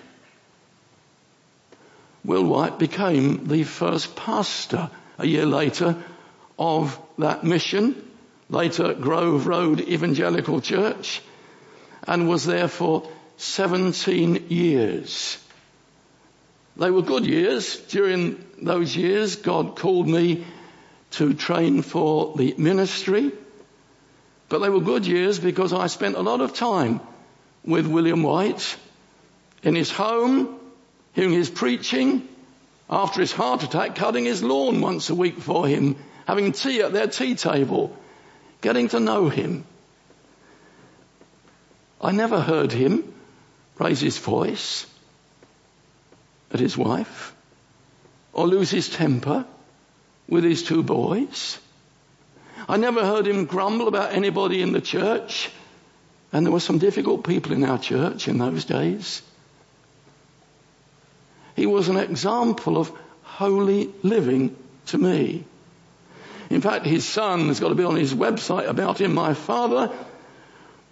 Will 2.24 2.44
White 2.44 2.80
became 2.80 3.48
the 3.48 3.64
first 3.64 4.16
pastor 4.16 4.90
a 5.18 5.26
year 5.26 5.46
later 5.46 5.98
of 6.58 7.00
that 7.18 7.44
mission 7.44 8.09
later 8.50 8.94
Grove 8.94 9.48
Road 9.48 9.80
Evangelical 9.80 10.62
Church, 10.62 11.22
and 12.04 12.28
was 12.28 12.46
there 12.46 12.68
for 12.68 13.10
17 13.38 14.48
years. 14.50 15.38
They 16.76 16.92
were 16.92 17.02
good 17.02 17.26
years. 17.26 17.78
During 17.78 18.44
those 18.62 18.96
years, 18.96 19.36
God 19.36 19.76
called 19.76 20.08
me 20.08 20.46
to 21.12 21.34
train 21.34 21.82
for 21.82 22.36
the 22.36 22.56
ministry. 22.58 23.32
But 24.48 24.60
they 24.60 24.70
were 24.70 24.82
good 24.82 25.06
years 25.06 25.40
because 25.40 25.74
I 25.74 25.88
spent 25.88 26.16
a 26.16 26.22
lot 26.22 26.42
of 26.42 26.54
time 26.54 27.02
with 27.64 27.86
William 27.86 28.24
White 28.24 28.78
in 29.62 29.76
his 29.76 29.92
home, 29.92 30.60
hearing 31.14 31.34
his 31.34 31.50
preaching, 31.50 32.28
after 32.90 33.22
his 33.22 33.32
heart 33.32 33.64
attack, 33.64 33.96
cutting 33.96 34.26
his 34.26 34.42
lawn 34.42 34.82
once 34.82 35.10
a 35.10 35.16
week 35.16 35.40
for 35.40 35.68
him, 35.68 35.98
having 36.26 36.52
tea 36.52 36.82
at 36.82 36.94
their 36.94 37.08
tea 37.08 37.36
table, 37.36 37.96
getting 38.62 38.90
to 38.90 39.00
know 39.00 39.30
him. 39.30 39.66
I 42.02 42.12
never 42.12 42.40
heard 42.40 42.72
him 42.72 43.14
raise 43.78 44.00
his 44.00 44.18
voice 44.18 44.86
at 46.52 46.60
his 46.60 46.78
wife 46.78 47.34
or 48.34 48.48
lose 48.48 48.70
his 48.70 48.90
temper 48.90 49.46
with 50.28 50.44
his 50.44 50.64
two 50.64 50.84
boys. 50.84 51.60
I 52.68 52.78
never 52.78 53.06
heard 53.06 53.28
him 53.28 53.46
grumble 53.46 53.88
about 53.88 54.14
anybody 54.14 54.62
in 54.62 54.74
the 54.74 54.82
church. 54.82 55.50
And 56.32 56.46
there 56.46 56.54
were 56.54 56.60
some 56.60 56.78
difficult 56.78 57.24
people 57.24 57.54
in 57.54 57.64
our 57.64 57.80
church 57.80 58.28
in 58.28 58.38
those 58.38 58.66
days. 58.66 59.24
He 61.56 61.66
was 61.66 61.90
an 61.90 61.98
example 61.98 62.78
of 62.78 62.92
holy 63.24 63.90
living 64.04 64.56
to 64.88 64.98
me. 64.98 65.46
In 66.50 66.62
fact, 66.62 66.86
his 66.86 67.08
son 67.08 67.48
has 67.48 67.60
got 67.60 67.70
to 67.70 67.76
be 67.76 67.84
on 67.84 67.96
his 67.96 68.14
website 68.14 68.68
about 68.68 69.00
him, 69.00 69.14
my 69.14 69.34
father, 69.34 69.92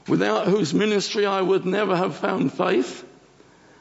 without 0.08 0.48
whose 0.48 0.74
ministry 0.74 1.26
I 1.26 1.42
would 1.42 1.66
never 1.66 1.96
have 1.96 2.16
found 2.16 2.54
faith, 2.54 3.04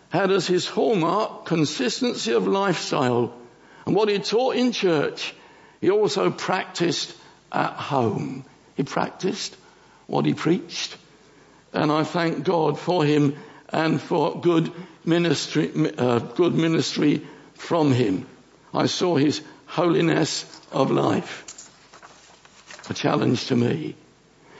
had 0.09 0.31
as 0.31 0.47
his 0.47 0.67
hallmark 0.67 1.45
consistency 1.45 2.33
of 2.33 2.47
lifestyle. 2.47 3.35
And 3.85 3.95
what 3.95 4.09
he 4.09 4.19
taught 4.19 4.57
in 4.57 4.73
church, 4.73 5.35
he 5.81 5.91
also 5.91 6.31
practiced 6.31 7.15
at 7.53 7.73
home. 7.73 8.45
He 8.75 8.83
practiced 8.83 9.57
what 10.07 10.25
he 10.25 10.35
preached. 10.35 10.97
And 11.73 11.93
I 11.93 12.05
thank 12.05 12.45
God 12.45 12.79
for 12.79 13.05
him 13.05 13.37
and 13.69 14.01
for 14.01 14.41
good 14.41 14.73
ministry, 15.05 15.71
uh, 15.99 16.21
good 16.21 16.55
ministry 16.55 17.27
from 17.55 17.93
him. 17.93 18.27
I 18.73 18.87
saw 18.87 19.17
his 19.17 19.43
holiness 19.67 20.45
of 20.73 20.91
life. 20.91 21.46
A 22.89 22.95
challenge 22.95 23.47
to 23.47 23.57
me. 23.57 23.97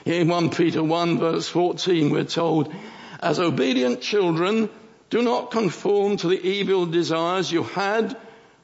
In 0.05 0.29
1 0.29 0.51
Peter 0.51 0.83
1 0.83 1.19
verse 1.19 1.49
14 1.49 2.11
we're 2.11 2.25
told, 2.25 2.73
as 3.21 3.39
obedient 3.39 4.01
children, 4.01 4.69
do 5.11 5.23
not 5.23 5.51
conform 5.51 6.17
to 6.17 6.29
the 6.29 6.41
evil 6.41 6.87
desires 6.87 7.51
you 7.51 7.63
had 7.63 8.17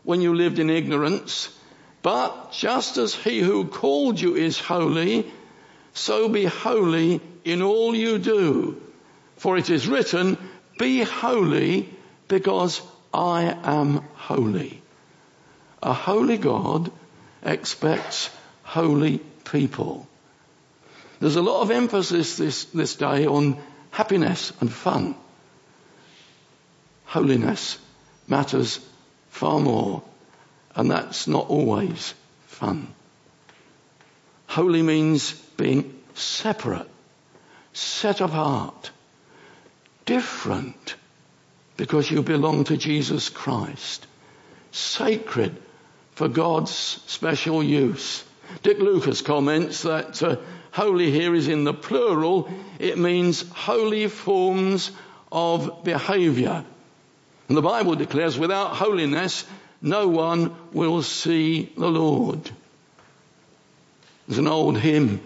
when 0.03 0.20
you 0.20 0.35
lived 0.35 0.59
in 0.59 0.68
ignorance, 0.68 1.48
but 2.03 2.53
just 2.53 2.96
as 2.96 3.14
he 3.14 3.38
who 3.38 3.66
called 3.66 4.20
you 4.20 4.35
is 4.35 4.59
holy, 4.59 5.31
so 5.94 6.29
be 6.29 6.44
holy 6.44 7.20
in 7.44 7.62
all 7.62 7.94
you 7.94 8.18
do. 8.18 8.81
For 9.37 9.57
it 9.57 9.70
is 9.70 9.87
written, 9.87 10.38
be 10.79 11.03
holy 11.03 11.88
because 12.27 12.83
I 13.14 13.57
am 13.62 14.03
holy. 14.14 14.83
A 15.83 15.92
holy 15.92 16.38
God 16.38 16.90
expects 17.44 18.31
holy 18.62 19.20
people. 19.44 20.09
There's 21.20 21.37
a 21.37 21.42
lot 21.42 21.62
of 21.62 21.70
emphasis 21.70 22.37
this, 22.37 22.64
this 22.66 22.96
day 22.96 23.26
on 23.26 23.59
happiness 23.90 24.52
and 24.61 24.72
fun. 24.72 25.14
Holiness 27.05 27.78
matters 28.26 28.81
far 29.28 29.61
more, 29.61 30.02
and 30.74 30.90
that's 30.90 31.28
not 31.28 31.48
always 31.48 32.14
fun. 32.46 32.94
Holy 34.46 34.83
means 34.83 35.33
being 35.57 35.98
separate, 36.14 36.88
set 37.72 38.20
apart, 38.20 38.90
different, 40.07 40.96
because 41.76 42.11
you 42.11 42.22
belong 42.22 42.64
to 42.64 42.76
Jesus 42.76 43.28
Christ, 43.28 44.07
sacred 44.72 45.57
for 46.12 46.28
God's 46.28 46.70
special 46.70 47.62
use. 47.62 48.24
Dick 48.62 48.78
Lucas 48.78 49.22
comments 49.22 49.83
that 49.83 50.22
uh, 50.22 50.37
holy 50.72 51.11
here 51.11 51.35
is 51.35 51.48
in 51.48 51.64
the 51.64 51.74
plural. 51.74 52.50
It 52.78 52.98
means 52.98 53.48
holy 53.50 54.09
forms 54.09 54.90
of 55.31 55.85
behavior. 55.85 56.64
And 57.48 57.57
the 57.57 57.62
Bible 57.62 57.94
declares 57.94 58.38
without 58.38 58.76
holiness, 58.76 59.44
no 59.81 60.09
one 60.09 60.55
will 60.72 61.02
see 61.02 61.72
the 61.76 61.90
Lord. 61.90 62.50
There's 64.26 64.38
an 64.38 64.48
old 64.48 64.78
hymn. 64.78 65.20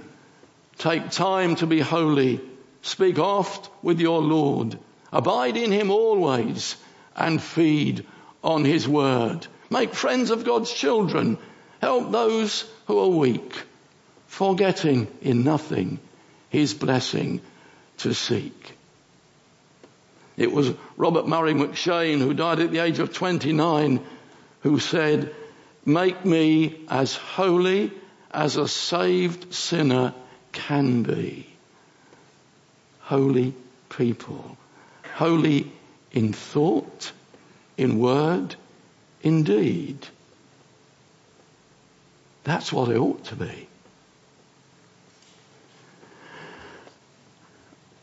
Take 0.79 1.11
time 1.11 1.57
to 1.57 1.67
be 1.67 1.81
holy. 1.81 2.41
Speak 2.83 3.19
oft 3.19 3.71
with 3.83 4.01
your 4.01 4.21
Lord. 4.23 4.79
Abide 5.13 5.57
in 5.57 5.73
him 5.73 5.91
always 5.91 6.77
and 7.15 7.43
feed 7.43 8.07
on 8.43 8.65
his 8.65 8.89
word. 8.89 9.47
Make 9.71 9.95
friends 9.95 10.31
of 10.31 10.45
God's 10.45 10.73
children. 10.73 11.39
Help 11.87 12.11
those 12.11 12.65
who 12.89 12.99
are 12.99 13.17
weak, 13.17 13.63
forgetting 14.27 15.07
in 15.23 15.45
nothing 15.45 16.01
his 16.49 16.75
blessing 16.75 17.41
to 17.99 18.13
seek. 18.13 18.77
It 20.37 20.51
was 20.51 20.75
Robert 20.97 21.29
Murray 21.29 21.55
M'Cheyne 21.55 22.19
who 22.19 22.35
died 22.35 22.59
at 22.59 22.73
the 22.73 22.81
age 22.81 22.99
of 22.99 23.13
29 23.13 24.05
who 24.63 24.81
said, 24.81 25.33
make 25.85 26.25
me 26.25 26.85
as 26.89 27.15
holy 27.15 27.93
as 28.33 28.57
a 28.57 28.67
saved 28.67 29.55
sinner 29.55 30.13
can 30.51 31.05
be. 31.05 31.47
Holy 33.03 33.55
people. 33.91 34.57
Holy 35.15 35.71
in 36.11 36.33
thought, 36.33 37.13
in 37.77 38.01
word, 38.01 38.57
in 39.23 39.45
deed. 39.45 40.05
That's 42.47 42.73
what 42.73 42.89
it 42.91 42.97
ought 42.97 43.25
to 43.25 43.35
be. 43.35 43.67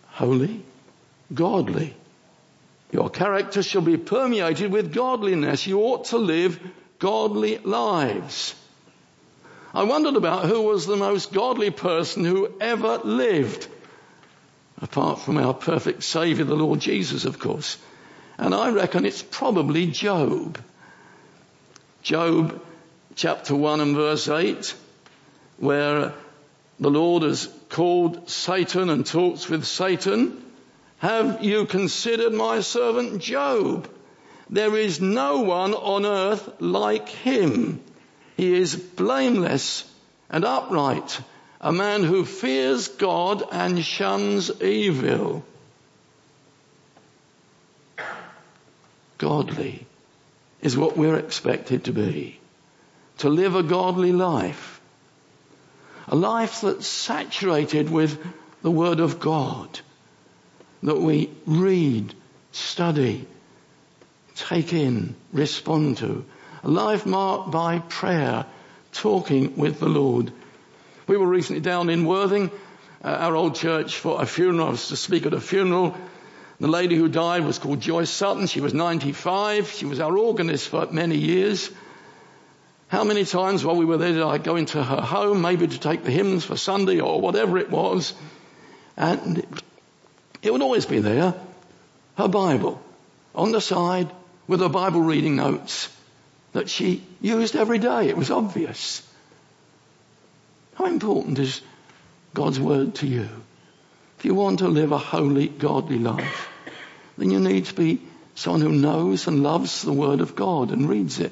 Holy, 0.07 0.61
godly. 1.33 1.95
Your 2.91 3.09
character 3.09 3.63
shall 3.63 3.83
be 3.83 3.95
permeated 3.95 4.69
with 4.69 4.93
godliness. 4.93 5.65
You 5.65 5.79
ought 5.79 6.05
to 6.07 6.17
live 6.17 6.59
godly 6.99 7.59
lives. 7.59 8.53
I 9.73 9.83
wondered 9.83 10.17
about 10.17 10.43
who 10.43 10.63
was 10.63 10.85
the 10.85 10.97
most 10.97 11.31
godly 11.31 11.71
person 11.71 12.25
who 12.25 12.51
ever 12.59 12.97
lived. 12.97 13.69
Apart 14.81 15.21
from 15.21 15.37
our 15.37 15.53
perfect 15.53 16.03
Saviour, 16.03 16.45
the 16.45 16.53
Lord 16.53 16.81
Jesus, 16.81 17.23
of 17.23 17.39
course. 17.39 17.77
And 18.37 18.53
I 18.53 18.71
reckon 18.71 19.05
it's 19.05 19.23
probably 19.23 19.87
Job. 19.87 20.61
Job 22.01 22.61
chapter 23.15 23.55
1 23.55 23.79
and 23.81 23.95
verse 23.95 24.27
8, 24.27 24.75
where 25.57 26.13
the 26.79 26.89
Lord 26.89 27.23
has 27.23 27.47
called 27.69 28.29
Satan 28.29 28.89
and 28.89 29.05
talks 29.05 29.47
with 29.47 29.65
Satan. 29.65 30.43
Have 30.99 31.43
you 31.43 31.65
considered 31.65 32.33
my 32.33 32.61
servant 32.61 33.21
Job? 33.21 33.89
There 34.49 34.75
is 34.75 35.01
no 35.01 35.41
one 35.41 35.73
on 35.73 36.05
earth 36.05 36.49
like 36.59 37.09
him. 37.09 37.81
He 38.37 38.53
is 38.53 38.75
blameless 38.75 39.89
and 40.29 40.43
upright, 40.43 41.19
a 41.61 41.71
man 41.71 42.03
who 42.03 42.25
fears 42.25 42.87
God 42.87 43.43
and 43.51 43.83
shuns 43.83 44.49
evil. 44.61 45.45
Godly 49.17 49.85
is 50.61 50.77
what 50.77 50.97
we're 50.97 51.17
expected 51.17 51.85
to 51.85 51.93
be 51.93 52.39
to 53.19 53.29
live 53.29 53.55
a 53.55 53.63
godly 53.63 54.11
life. 54.11 54.81
A 56.07 56.15
life 56.15 56.61
that's 56.61 56.87
saturated 56.87 57.89
with 57.89 58.19
the 58.61 58.71
Word 58.71 58.99
of 58.99 59.19
God. 59.19 59.79
That 60.83 60.99
we 60.99 61.29
read, 61.45 62.13
study, 62.51 63.25
take 64.35 64.73
in, 64.73 65.15
respond 65.31 65.97
to. 65.97 66.25
A 66.63 66.69
life 66.69 67.05
marked 67.05 67.51
by 67.51 67.79
prayer, 67.79 68.45
talking 68.91 69.57
with 69.57 69.79
the 69.79 69.89
Lord. 69.89 70.31
We 71.07 71.17
were 71.17 71.27
recently 71.27 71.61
down 71.61 71.89
in 71.89 72.05
Worthing, 72.05 72.51
uh, 73.03 73.07
our 73.07 73.35
old 73.35 73.55
church, 73.55 73.97
for 73.97 74.21
a 74.21 74.25
funeral. 74.25 74.67
I 74.67 74.71
was 74.71 74.89
to 74.89 74.97
speak 74.97 75.25
at 75.25 75.33
a 75.33 75.41
funeral. 75.41 75.95
The 76.59 76.67
lady 76.67 76.95
who 76.95 77.09
died 77.09 77.43
was 77.45 77.59
called 77.59 77.81
Joyce 77.81 78.09
Sutton. 78.09 78.47
She 78.47 78.61
was 78.61 78.73
95. 78.73 79.69
She 79.69 79.85
was 79.85 79.99
our 79.99 80.17
organist 80.17 80.69
for 80.69 80.85
many 80.91 81.17
years. 81.17 81.69
How 82.93 83.03
many 83.03 83.25
times 83.25 83.65
while 83.65 83.75
we 83.75 83.85
were 83.85 83.97
there 83.97 84.13
did 84.13 84.21
I 84.21 84.37
go 84.37 84.55
into 84.55 84.83
her 84.83 85.01
home, 85.01 85.41
maybe 85.41 85.65
to 85.67 85.79
take 85.79 86.03
the 86.03 86.11
hymns 86.11 86.45
for 86.45 86.55
Sunday 86.55 86.99
or 86.99 87.19
whatever 87.19 87.57
it 87.57 87.71
was, 87.71 88.13
and 88.95 89.43
it 90.43 90.53
would 90.53 90.61
always 90.61 90.85
be 90.85 90.99
there, 90.99 91.33
her 92.19 92.27
Bible 92.27 92.79
on 93.33 93.51
the 93.51 93.61
side 93.61 94.11
with 94.47 94.59
her 94.59 94.69
Bible 94.69 95.01
reading 95.01 95.37
notes 95.37 95.89
that 96.51 96.69
she 96.69 97.01
used 97.19 97.55
every 97.55 97.79
day. 97.79 98.09
It 98.09 98.15
was 98.15 98.29
obvious. 98.29 99.01
How 100.75 100.85
important 100.85 101.39
is 101.39 101.61
God's 102.35 102.59
word 102.59 102.93
to 102.97 103.07
you? 103.07 103.27
If 104.19 104.25
you 104.25 104.35
want 104.35 104.59
to 104.59 104.67
live 104.67 104.91
a 104.91 104.99
holy, 104.99 105.47
godly 105.47 105.97
life, 105.97 106.47
then 107.17 107.31
you 107.31 107.39
need 107.39 107.65
to 107.65 107.73
be 107.73 108.03
someone 108.35 108.61
who 108.61 108.71
knows 108.71 109.25
and 109.25 109.41
loves 109.41 109.81
the 109.81 109.91
word 109.91 110.21
of 110.21 110.35
God 110.35 110.69
and 110.69 110.87
reads 110.87 111.19
it 111.19 111.31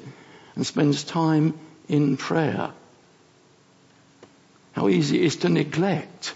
and 0.54 0.66
spends 0.66 1.04
time 1.04 1.58
in 1.88 2.16
prayer. 2.16 2.70
How 4.72 4.88
easy 4.88 5.20
it 5.20 5.24
is 5.24 5.36
to 5.36 5.48
neglect 5.48 6.34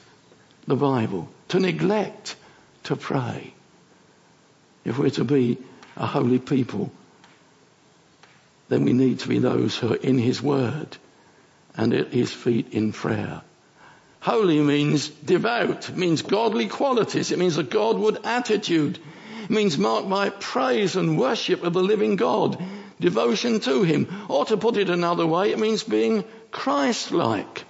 the 0.67 0.77
Bible, 0.77 1.29
to 1.49 1.61
neglect 1.61 2.37
to 2.85 2.97
pray. 2.97 3.53
If 4.85 4.99
we're 4.99 5.11
to 5.11 5.25
be 5.25 5.59
a 5.97 6.07
holy 6.07 6.39
people, 6.39 6.93
then 8.69 8.85
we 8.85 8.93
need 8.93 9.21
to 9.21 9.29
be 9.29 9.39
those 9.39 9.77
who 9.77 9.93
are 9.93 9.97
in 9.97 10.19
His 10.19 10.43
Word 10.43 10.97
and 11.77 11.93
at 11.95 12.13
His 12.13 12.33
feet 12.33 12.73
in 12.73 12.93
prayer. 12.93 13.43
Holy 14.21 14.61
means 14.61 15.09
devout, 15.09 15.91
means 15.97 16.23
godly 16.23 16.67
qualities, 16.67 17.31
it 17.31 17.39
means 17.39 17.59
a 17.59 17.63
Godward 17.63 18.19
attitude, 18.25 18.99
it 19.45 19.51
means 19.51 19.79
marked 19.79 20.09
by 20.09 20.31
praise 20.31 20.97
and 20.97 21.19
worship 21.19 21.63
of 21.63 21.73
the 21.73 21.83
living 21.83 22.17
God 22.17 22.61
devotion 23.01 23.61
to 23.61 23.83
Him. 23.83 24.09
Or 24.29 24.45
to 24.47 24.57
put 24.57 24.77
it 24.77 24.91
another 24.91 25.27
way, 25.27 25.51
it 25.51 25.59
means 25.59 25.83
being 25.83 26.25
Christ-like. 26.51 27.65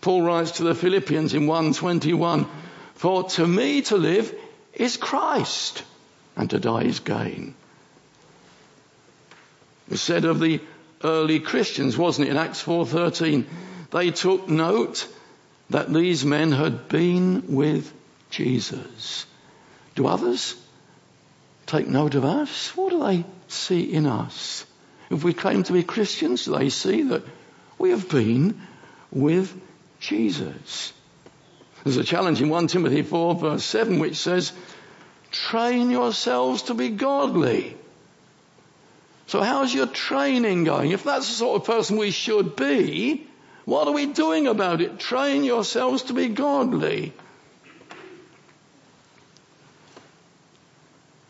Paul 0.00 0.22
writes 0.22 0.52
to 0.52 0.64
the 0.64 0.74
Philippians 0.74 1.34
in 1.34 1.46
121, 1.46 2.46
For 2.94 3.24
to 3.30 3.46
me 3.46 3.82
to 3.82 3.96
live 3.96 4.34
is 4.74 4.96
Christ, 4.96 5.84
and 6.36 6.50
to 6.50 6.58
die 6.58 6.82
is 6.82 7.00
gain. 7.00 7.54
It 9.90 9.98
said 9.98 10.24
of 10.24 10.40
the 10.40 10.60
early 11.04 11.40
Christians, 11.40 11.98
wasn't 11.98 12.28
it, 12.28 12.30
in 12.30 12.36
Acts 12.36 12.62
4.13, 12.62 13.44
they 13.90 14.10
took 14.10 14.48
note 14.48 15.06
that 15.70 15.92
these 15.92 16.24
men 16.24 16.52
had 16.52 16.88
been 16.88 17.54
with 17.54 17.92
Jesus. 18.30 19.26
Do 19.94 20.06
others 20.06 20.56
take 21.66 21.86
note 21.86 22.14
of 22.14 22.24
us? 22.24 22.74
What 22.76 22.90
do 22.90 23.00
they 23.00 23.24
see 23.52 23.82
in 23.82 24.06
us? 24.06 24.66
If 25.10 25.24
we 25.24 25.34
claim 25.34 25.62
to 25.64 25.72
be 25.72 25.82
Christians, 25.82 26.44
they 26.44 26.70
see 26.70 27.02
that 27.02 27.22
we 27.78 27.90
have 27.90 28.08
been 28.08 28.60
with 29.10 29.54
Jesus. 30.00 30.92
There's 31.84 31.96
a 31.96 32.04
challenge 32.04 32.40
in 32.40 32.48
1 32.48 32.68
Timothy 32.68 33.02
4 33.02 33.34
verse 33.34 33.64
7 33.64 33.98
which 33.98 34.16
says, 34.16 34.52
train 35.30 35.90
yourselves 35.90 36.62
to 36.62 36.74
be 36.74 36.90
godly. 36.90 37.76
So 39.26 39.42
how's 39.42 39.74
your 39.74 39.86
training 39.86 40.64
going? 40.64 40.90
If 40.90 41.04
that's 41.04 41.26
the 41.26 41.34
sort 41.34 41.60
of 41.60 41.66
person 41.66 41.96
we 41.96 42.10
should 42.10 42.54
be, 42.54 43.26
what 43.64 43.88
are 43.88 43.94
we 43.94 44.06
doing 44.06 44.46
about 44.46 44.80
it? 44.80 44.98
Train 44.98 45.44
yourselves 45.44 46.04
to 46.04 46.12
be 46.12 46.28
godly. 46.28 47.12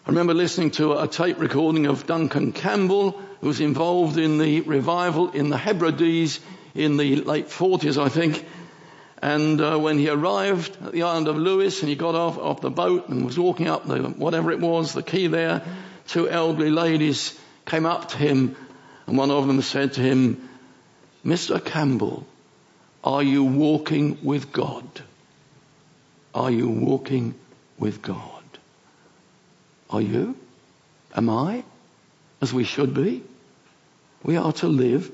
I 0.04 0.08
remember 0.08 0.34
listening 0.34 0.72
to 0.72 0.98
a 0.98 1.06
tape 1.06 1.38
recording 1.38 1.86
of 1.86 2.08
Duncan 2.08 2.50
Campbell, 2.50 3.12
who 3.40 3.46
was 3.46 3.60
involved 3.60 4.18
in 4.18 4.38
the 4.38 4.60
revival 4.62 5.30
in 5.30 5.48
the 5.48 5.56
Hebrides 5.56 6.40
in 6.74 6.96
the 6.96 7.16
late 7.16 7.46
40s, 7.46 8.02
I 8.02 8.08
think. 8.08 8.44
And 9.18 9.60
uh, 9.60 9.78
when 9.78 9.98
he 9.98 10.08
arrived 10.08 10.76
at 10.84 10.90
the 10.90 11.04
island 11.04 11.28
of 11.28 11.36
Lewis 11.36 11.82
and 11.82 11.88
he 11.88 11.94
got 11.94 12.16
off, 12.16 12.36
off 12.36 12.60
the 12.60 12.68
boat 12.68 13.10
and 13.10 13.24
was 13.24 13.38
walking 13.38 13.68
up 13.68 13.86
the, 13.86 14.02
whatever 14.02 14.50
it 14.50 14.58
was, 14.58 14.92
the 14.92 15.04
quay 15.04 15.28
there, 15.28 15.62
two 16.08 16.28
elderly 16.28 16.70
ladies 16.70 17.38
came 17.64 17.86
up 17.86 18.08
to 18.08 18.18
him 18.18 18.56
and 19.06 19.16
one 19.16 19.30
of 19.30 19.46
them 19.46 19.62
said 19.62 19.92
to 19.92 20.00
him, 20.00 20.48
Mr. 21.24 21.64
Campbell, 21.64 22.26
are 23.04 23.22
you 23.22 23.44
walking 23.44 24.18
with 24.24 24.50
God? 24.50 24.84
Are 26.34 26.50
you 26.50 26.68
walking 26.68 27.36
with 27.78 28.02
God? 28.02 28.41
Are 29.92 30.00
you? 30.00 30.34
Am 31.14 31.28
I? 31.28 31.62
As 32.40 32.52
we 32.52 32.64
should 32.64 32.94
be? 32.94 33.22
We 34.24 34.36
are 34.36 34.52
to 34.54 34.68
live 34.68 35.10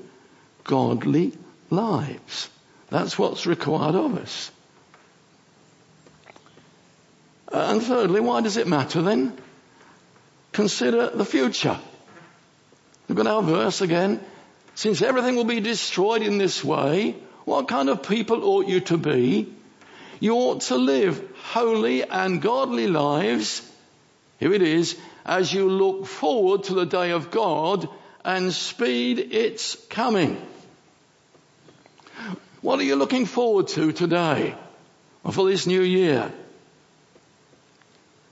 godly 0.63 1.33
lives. 1.69 2.49
That's 2.89 3.19
what's 3.19 3.45
required 3.45 3.95
of 3.95 4.17
us. 4.17 4.51
And 7.51 7.81
thirdly, 7.81 8.21
why 8.21 8.41
does 8.41 8.57
it 8.57 8.67
matter 8.67 9.01
then? 9.01 9.37
Consider 10.51 11.09
the 11.09 11.25
future. 11.25 11.77
Look 13.07 13.19
at 13.19 13.27
our 13.27 13.41
verse 13.41 13.81
again. 13.81 14.21
Since 14.75 15.01
everything 15.01 15.35
will 15.35 15.45
be 15.45 15.59
destroyed 15.59 16.21
in 16.21 16.37
this 16.37 16.63
way, 16.63 17.15
what 17.45 17.67
kind 17.67 17.89
of 17.89 18.07
people 18.07 18.43
ought 18.45 18.67
you 18.67 18.79
to 18.81 18.97
be? 18.97 19.53
You 20.19 20.35
ought 20.35 20.61
to 20.61 20.75
live 20.75 21.23
holy 21.51 22.03
and 22.03 22.41
godly 22.41 22.87
lives. 22.87 23.69
Here 24.39 24.53
it 24.53 24.61
is, 24.61 24.97
as 25.25 25.51
you 25.53 25.69
look 25.69 26.05
forward 26.05 26.63
to 26.65 26.73
the 26.73 26.85
day 26.85 27.11
of 27.11 27.29
God 27.29 27.89
and 28.23 28.53
speed 28.53 29.19
its 29.19 29.75
coming. 29.89 30.41
What 32.61 32.79
are 32.79 32.83
you 32.83 32.95
looking 32.95 33.25
forward 33.25 33.67
to 33.69 33.91
today 33.91 34.55
or 35.23 35.33
for 35.33 35.47
this 35.49 35.67
new 35.67 35.81
year? 35.81 36.31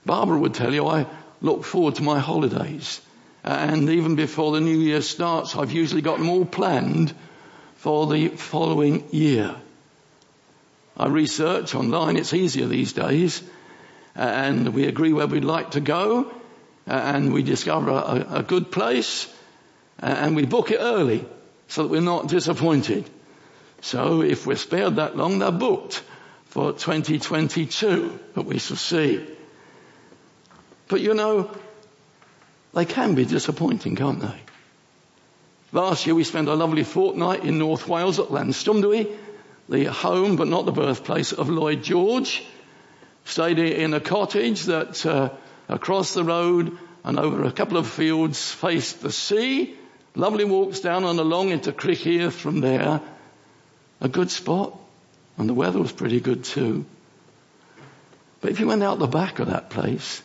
Barbara 0.06 0.38
would 0.38 0.54
tell 0.54 0.72
you 0.72 0.86
I 0.86 1.06
look 1.42 1.64
forward 1.64 1.96
to 1.96 2.02
my 2.02 2.18
holidays. 2.18 3.00
And 3.44 3.88
even 3.90 4.16
before 4.16 4.52
the 4.52 4.60
new 4.60 4.78
year 4.78 5.02
starts, 5.02 5.56
I've 5.56 5.72
usually 5.72 6.02
got 6.02 6.20
all 6.20 6.44
planned 6.44 7.14
for 7.76 8.06
the 8.06 8.28
following 8.28 9.08
year. 9.10 9.54
I 10.96 11.06
research 11.06 11.74
online, 11.74 12.16
it's 12.16 12.34
easier 12.34 12.66
these 12.66 12.92
days, 12.92 13.42
Uh, 14.18 14.22
and 14.22 14.74
we 14.74 14.86
agree 14.86 15.12
where 15.12 15.28
we'd 15.28 15.44
like 15.44 15.70
to 15.70 15.80
go, 15.80 16.24
uh, 16.88 16.90
and 16.90 17.32
we 17.32 17.44
discover 17.44 17.90
a, 17.90 18.26
a 18.38 18.42
good 18.42 18.72
place, 18.72 19.32
uh, 20.02 20.06
and 20.06 20.34
we 20.34 20.44
book 20.44 20.72
it 20.72 20.78
early 20.80 21.24
so 21.68 21.84
that 21.84 21.88
we're 21.88 22.00
not 22.00 22.26
disappointed. 22.26 23.08
So 23.80 24.22
if 24.22 24.44
we're 24.44 24.56
spared 24.56 24.96
that 24.96 25.16
long, 25.16 25.38
they're 25.38 25.52
booked 25.52 26.02
for 26.46 26.72
2022, 26.72 28.18
but 28.34 28.44
we 28.44 28.58
shall 28.58 28.76
see. 28.76 29.24
But 30.88 31.00
you 31.00 31.14
know, 31.14 31.56
they 32.74 32.86
can 32.86 33.14
be 33.14 33.24
disappointing, 33.24 33.94
can't 33.94 34.20
they? 34.20 34.40
Last 35.70 36.06
year 36.06 36.16
we 36.16 36.24
spent 36.24 36.48
a 36.48 36.54
lovely 36.54 36.82
fortnight 36.82 37.44
in 37.44 37.58
North 37.58 37.86
Wales 37.86 38.18
at 38.18 38.30
Llanystumdwy, 38.30 39.16
the 39.68 39.84
home 39.84 40.34
but 40.34 40.48
not 40.48 40.64
the 40.64 40.72
birthplace 40.72 41.30
of 41.30 41.48
Lloyd 41.48 41.84
George. 41.84 42.42
Stayed 43.28 43.58
in 43.58 43.92
a 43.92 44.00
cottage 44.00 44.62
that 44.64 45.04
uh, 45.04 45.28
across 45.68 46.14
the 46.14 46.24
road 46.24 46.78
and 47.04 47.18
over 47.18 47.44
a 47.44 47.52
couple 47.52 47.76
of 47.76 47.86
fields 47.86 48.50
faced 48.50 49.02
the 49.02 49.12
sea. 49.12 49.76
Lovely 50.14 50.46
walks 50.46 50.80
down 50.80 51.04
and 51.04 51.20
along 51.20 51.50
into 51.50 51.72
Criccieth 51.72 52.32
from 52.32 52.60
there 52.60 53.02
a 54.00 54.08
good 54.08 54.30
spot. 54.30 54.78
And 55.36 55.46
the 55.46 55.52
weather 55.52 55.78
was 55.78 55.92
pretty 55.92 56.20
good 56.20 56.42
too. 56.42 56.86
But 58.40 58.50
if 58.50 58.60
you 58.60 58.66
went 58.66 58.82
out 58.82 58.98
the 58.98 59.06
back 59.06 59.40
of 59.40 59.48
that 59.48 59.68
place, 59.68 60.22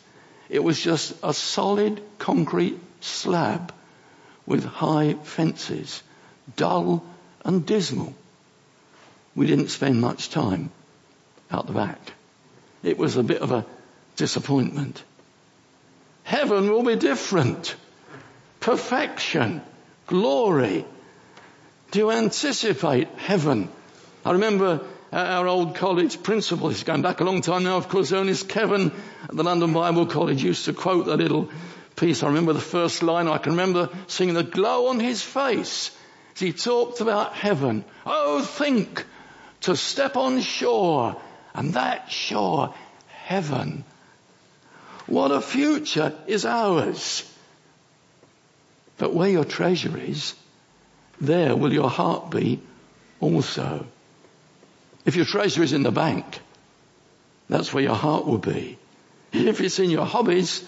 it 0.48 0.64
was 0.64 0.80
just 0.80 1.14
a 1.22 1.34
solid 1.34 2.02
concrete 2.20 2.80
slab 3.02 3.74
with 4.46 4.64
high 4.64 5.16
fences, 5.16 6.02
dull 6.56 7.04
and 7.44 7.66
dismal. 7.66 8.16
We 9.36 9.46
didn't 9.46 9.72
spend 9.72 10.00
much 10.00 10.30
time 10.30 10.72
out 11.52 11.68
the 11.68 11.74
back. 11.74 12.00
It 12.84 12.98
was 12.98 13.16
a 13.16 13.24
bit 13.24 13.42
of 13.42 13.52
a 13.52 13.66
disappointment. 14.16 15.04
Heaven 16.24 16.70
will 16.70 16.84
be 16.84 16.96
different. 16.96 17.76
Perfection, 18.60 19.62
glory, 20.08 20.86
do 21.92 22.00
you 22.00 22.12
anticipate 22.12 23.08
heaven? 23.18 23.70
I 24.26 24.32
remember 24.32 24.82
uh, 25.12 25.16
our 25.16 25.48
old 25.48 25.76
college 25.76 26.24
principal, 26.24 26.70
he's 26.70 26.84
going 26.84 27.02
back 27.02 27.20
a 27.20 27.24
long 27.24 27.42
time 27.42 27.64
now, 27.64 27.78
of 27.78 27.88
course, 27.88 28.12
Ernest 28.12 28.50
Kevan 28.50 28.92
at 29.24 29.36
the 29.36 29.44
London 29.44 29.74
Bible 29.74 30.08
College 30.08 30.44
used 30.44 30.66
to 30.66 30.74
quote 30.74 31.06
that 31.06 31.18
little 31.18 31.52
piece. 31.96 32.24
I 32.24 32.28
remember 32.28 32.54
the 32.54 32.60
first 32.60 33.04
line. 33.04 33.28
I 33.28 33.38
can 33.38 33.52
remember 33.52 33.90
seeing 34.08 34.34
the 34.34 34.44
glow 34.44 34.88
on 34.88 35.00
his 35.00 35.22
face 35.22 35.92
as 36.34 36.40
he 36.40 36.52
talked 36.52 37.00
about 37.00 37.34
heaven. 37.34 37.86
Oh, 38.06 38.42
think 38.42 39.06
to 39.62 39.76
step 39.76 40.18
on 40.18 40.42
shore 40.42 41.16
and 41.54 41.74
that 41.74 42.12
sure 42.12 42.74
heaven. 43.08 43.84
What 45.06 45.32
a 45.32 45.42
future 45.42 46.14
is 46.28 46.46
ours. 46.46 47.30
But 48.98 49.14
where 49.14 49.30
your 49.30 49.46
treasure 49.46 49.98
is, 49.98 50.34
there 51.20 51.56
will 51.56 51.74
your 51.74 51.90
heart 51.90 52.30
be 52.30 52.62
also. 53.20 53.86
If 55.06 55.16
your 55.16 55.26
treasure 55.26 55.64
is 55.64 55.74
in 55.74 55.84
the 55.84 55.92
bank, 55.92 56.40
that's 57.50 57.74
where 57.74 57.84
your 57.84 57.96
heart 57.96 58.26
will 58.26 58.38
be. 58.38 58.78
If 59.32 59.62
it's 59.62 59.80
in 59.80 59.90
your 59.90 60.06
hobbies, 60.06 60.66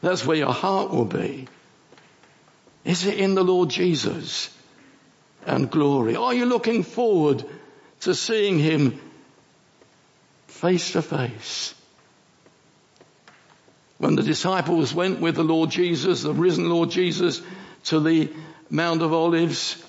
that's 0.00 0.24
where 0.24 0.36
your 0.36 0.52
heart 0.52 0.90
will 0.90 1.04
be. 1.04 1.48
Is 2.84 3.06
it 3.06 3.18
in 3.18 3.34
the 3.34 3.44
Lord 3.44 3.70
Jesus 3.70 4.56
and 5.46 5.70
glory? 5.70 6.16
Are 6.16 6.34
you 6.34 6.46
looking 6.46 6.82
forward 6.82 7.44
to 8.00 8.14
seeing 8.14 8.58
Him 8.58 9.00
face 10.62 10.92
to 10.92 11.02
face? 11.02 11.74
When 13.98 14.14
the 14.14 14.22
disciples 14.22 14.94
went 14.94 15.20
with 15.20 15.34
the 15.34 15.42
Lord 15.42 15.70
Jesus, 15.70 16.22
the 16.22 16.32
risen 16.32 16.70
Lord 16.70 16.88
Jesus, 16.90 17.42
to 17.86 17.98
the 17.98 18.30
Mount 18.70 19.02
of 19.02 19.12
Olives, 19.12 19.84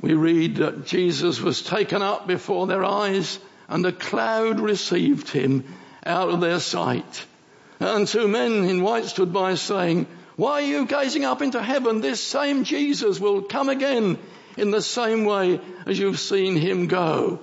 we 0.00 0.14
read 0.14 0.56
that 0.56 0.86
Jesus 0.86 1.40
was 1.40 1.62
taken 1.62 2.02
up 2.02 2.26
before 2.26 2.66
their 2.66 2.84
eyes 2.84 3.38
and 3.68 3.86
a 3.86 3.92
cloud 3.92 4.58
received 4.58 5.28
him 5.30 5.62
out 6.04 6.28
of 6.30 6.40
their 6.40 6.58
sight. 6.58 7.26
And 7.78 8.08
two 8.08 8.26
men 8.26 8.64
in 8.64 8.82
white 8.82 9.04
stood 9.04 9.32
by 9.32 9.54
saying, 9.54 10.08
why 10.34 10.62
are 10.62 10.66
you 10.66 10.86
gazing 10.86 11.24
up 11.24 11.42
into 11.42 11.62
heaven? 11.62 12.00
This 12.00 12.20
same 12.20 12.64
Jesus 12.64 13.20
will 13.20 13.42
come 13.42 13.68
again 13.68 14.18
in 14.56 14.72
the 14.72 14.82
same 14.82 15.24
way 15.24 15.60
as 15.86 15.96
you've 15.96 16.18
seen 16.18 16.56
him 16.56 16.88
go. 16.88 17.38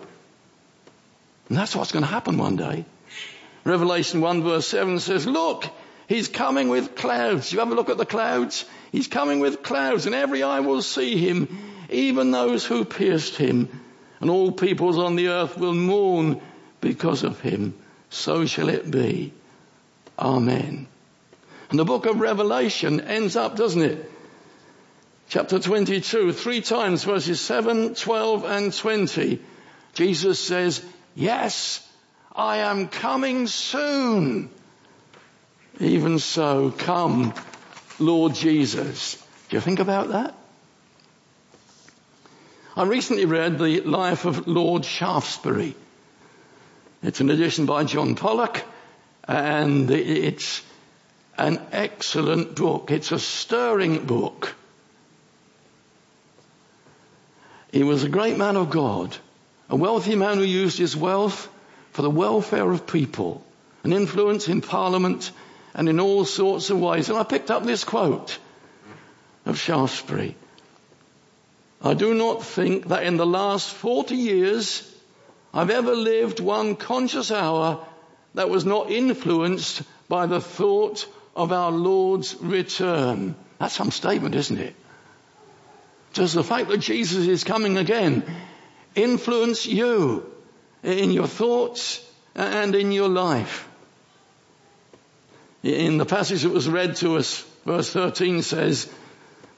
And 1.50 1.58
that's 1.58 1.76
what's 1.76 1.91
going 1.91 2.04
to 2.04 2.12
happen 2.12 2.38
one 2.38 2.56
day. 2.56 2.86
Revelation 3.64 4.22
1 4.22 4.43
verse 4.43 4.68
7 4.68 5.00
says, 5.00 5.26
look, 5.26 5.68
he's 6.08 6.28
coming 6.28 6.70
with 6.70 6.96
clouds. 6.96 7.52
You 7.52 7.60
have 7.60 7.72
a 7.72 7.76
look 7.76 7.89
at 7.89 7.98
the 7.98 8.06
clouds? 8.06 8.66
He's 8.91 9.08
coming 9.08 9.39
with 9.39 9.64
clouds 9.64 10.06
and 10.06 10.16
every 10.16 10.43
eye 10.43 10.60
will 10.60 10.82
see 10.82 11.18
him 11.18 11.74
even 11.89 12.32
those 12.32 12.66
who 12.66 12.86
pierced 12.86 13.36
him, 13.38 13.70
and 14.20 14.30
all 14.30 14.52
peoples 14.52 14.98
on 14.98 15.16
the 15.16 15.30
earth 15.30 15.58
will 15.58 15.74
mourn 15.74 16.41
because 16.82 17.24
of 17.24 17.39
him. 17.39 17.74
So 18.10 18.46
shall 18.46 18.70
it 18.70 18.89
be. 18.89 19.34
Amen. 20.18 20.88
And 21.70 21.80
the 21.80 21.86
book 21.86 22.06
of 22.06 22.20
Revelation 22.20 23.02
ends 23.02 23.36
up, 23.36 23.56
doesn't 23.56 23.82
it? 23.82 24.12
Chapter 25.28 25.60
22, 25.60 26.34
three 26.34 26.62
times 26.62 27.04
verses 27.04 27.41
7, 27.41 27.96
12 27.96 28.46
and 28.46 28.74
20. 28.74 29.41
Jesus 29.93 30.39
says, 30.39 30.86
yes, 31.16 31.88
I 32.36 32.57
am 32.57 32.88
coming 32.88 33.47
soon. 33.47 34.49
Even 35.80 36.20
so, 36.20 36.72
come, 36.72 37.34
Lord 37.97 38.36
Jesus. 38.36 39.16
Do 39.49 39.57
you 39.57 39.61
think 39.61 39.80
about 39.80 40.09
that? 40.09 40.36
I 42.78 42.84
recently 42.84 43.26
read 43.26 43.57
The 43.57 43.82
Life 43.82 44.26
of 44.26 44.47
Lord 44.47 44.84
Shaftesbury. 44.84 45.76
It's 47.01 47.22
an 47.22 47.30
edition 47.30 47.66
by 47.66 47.86
John 47.86 48.16
Pollock 48.16 48.63
and 49.28 49.89
it's 49.91 50.61
an 51.38 51.61
excellent 51.72 52.55
book. 52.55 52.91
It's 52.91 53.11
a 53.11 53.20
stirring 53.20 54.05
book. 54.05 54.55
He 57.72 57.84
was 57.84 58.03
a 58.03 58.09
great 58.09 58.38
man 58.38 58.55
of 58.55 58.70
God, 58.70 59.16
a 59.70 59.76
wealthy 59.76 60.16
man 60.16 60.38
who 60.38 60.43
used 60.43 60.78
his 60.78 60.95
wealth 60.95 61.49
for 61.91 62.01
the 62.01 62.09
welfare 62.09 62.70
of 62.72 62.88
people, 62.88 63.43
an 63.84 63.93
influence 63.93 64.47
in 64.47 64.61
parliament 64.61 65.32
and 65.74 65.89
in 65.89 65.99
all 65.99 66.26
sorts 66.26 66.70
of 66.70 66.80
ways. 66.80 67.09
And 67.09 67.18
I 67.18 67.24
picked 67.24 67.51
up 67.51 67.63
this 67.63 67.84
quote 67.84 68.38
of 69.45 69.57
Shaftesbury. 69.57 70.36
I 71.82 71.93
do 71.93 72.13
not 72.13 72.43
think 72.43 72.88
that 72.88 73.03
in 73.03 73.18
the 73.18 73.26
last 73.26 73.70
40 73.70 74.16
years 74.16 74.91
I've 75.53 75.70
ever 75.70 75.95
lived 75.95 76.39
one 76.39 76.76
conscious 76.76 77.32
hour 77.32 77.86
that 78.34 78.49
was 78.49 78.66
not 78.66 78.91
influenced 78.91 79.84
by 80.09 80.26
the 80.26 80.41
thought 80.41 81.07
of 81.36 81.51
our 81.51 81.72
Lord's 81.72 82.36
return. 82.41 83.36
That's 83.59 83.76
some 83.76 83.91
statement, 83.91 84.36
isn't 84.36 84.57
it? 84.57 84.76
Does 86.13 86.34
the 86.34 86.43
fact 86.43 86.70
that 86.70 86.80
Jesus 86.80 87.28
is 87.28 87.43
coming 87.43 87.78
again 87.78 88.24
influence 88.96 89.66
you 89.66 90.26
in 90.84 91.12
your 91.12 91.28
thoughts 91.28 92.02
and 92.34 92.76
in 92.76 92.91
your 92.91 93.10
life? 93.10 93.68
In 95.64 95.98
the 95.98 96.06
passage 96.06 96.43
that 96.43 96.52
was 96.52 96.70
read 96.70 96.96
to 96.98 97.18
us, 97.18 97.41
verse 97.66 97.91
13 97.91 98.41
says, 98.41 98.89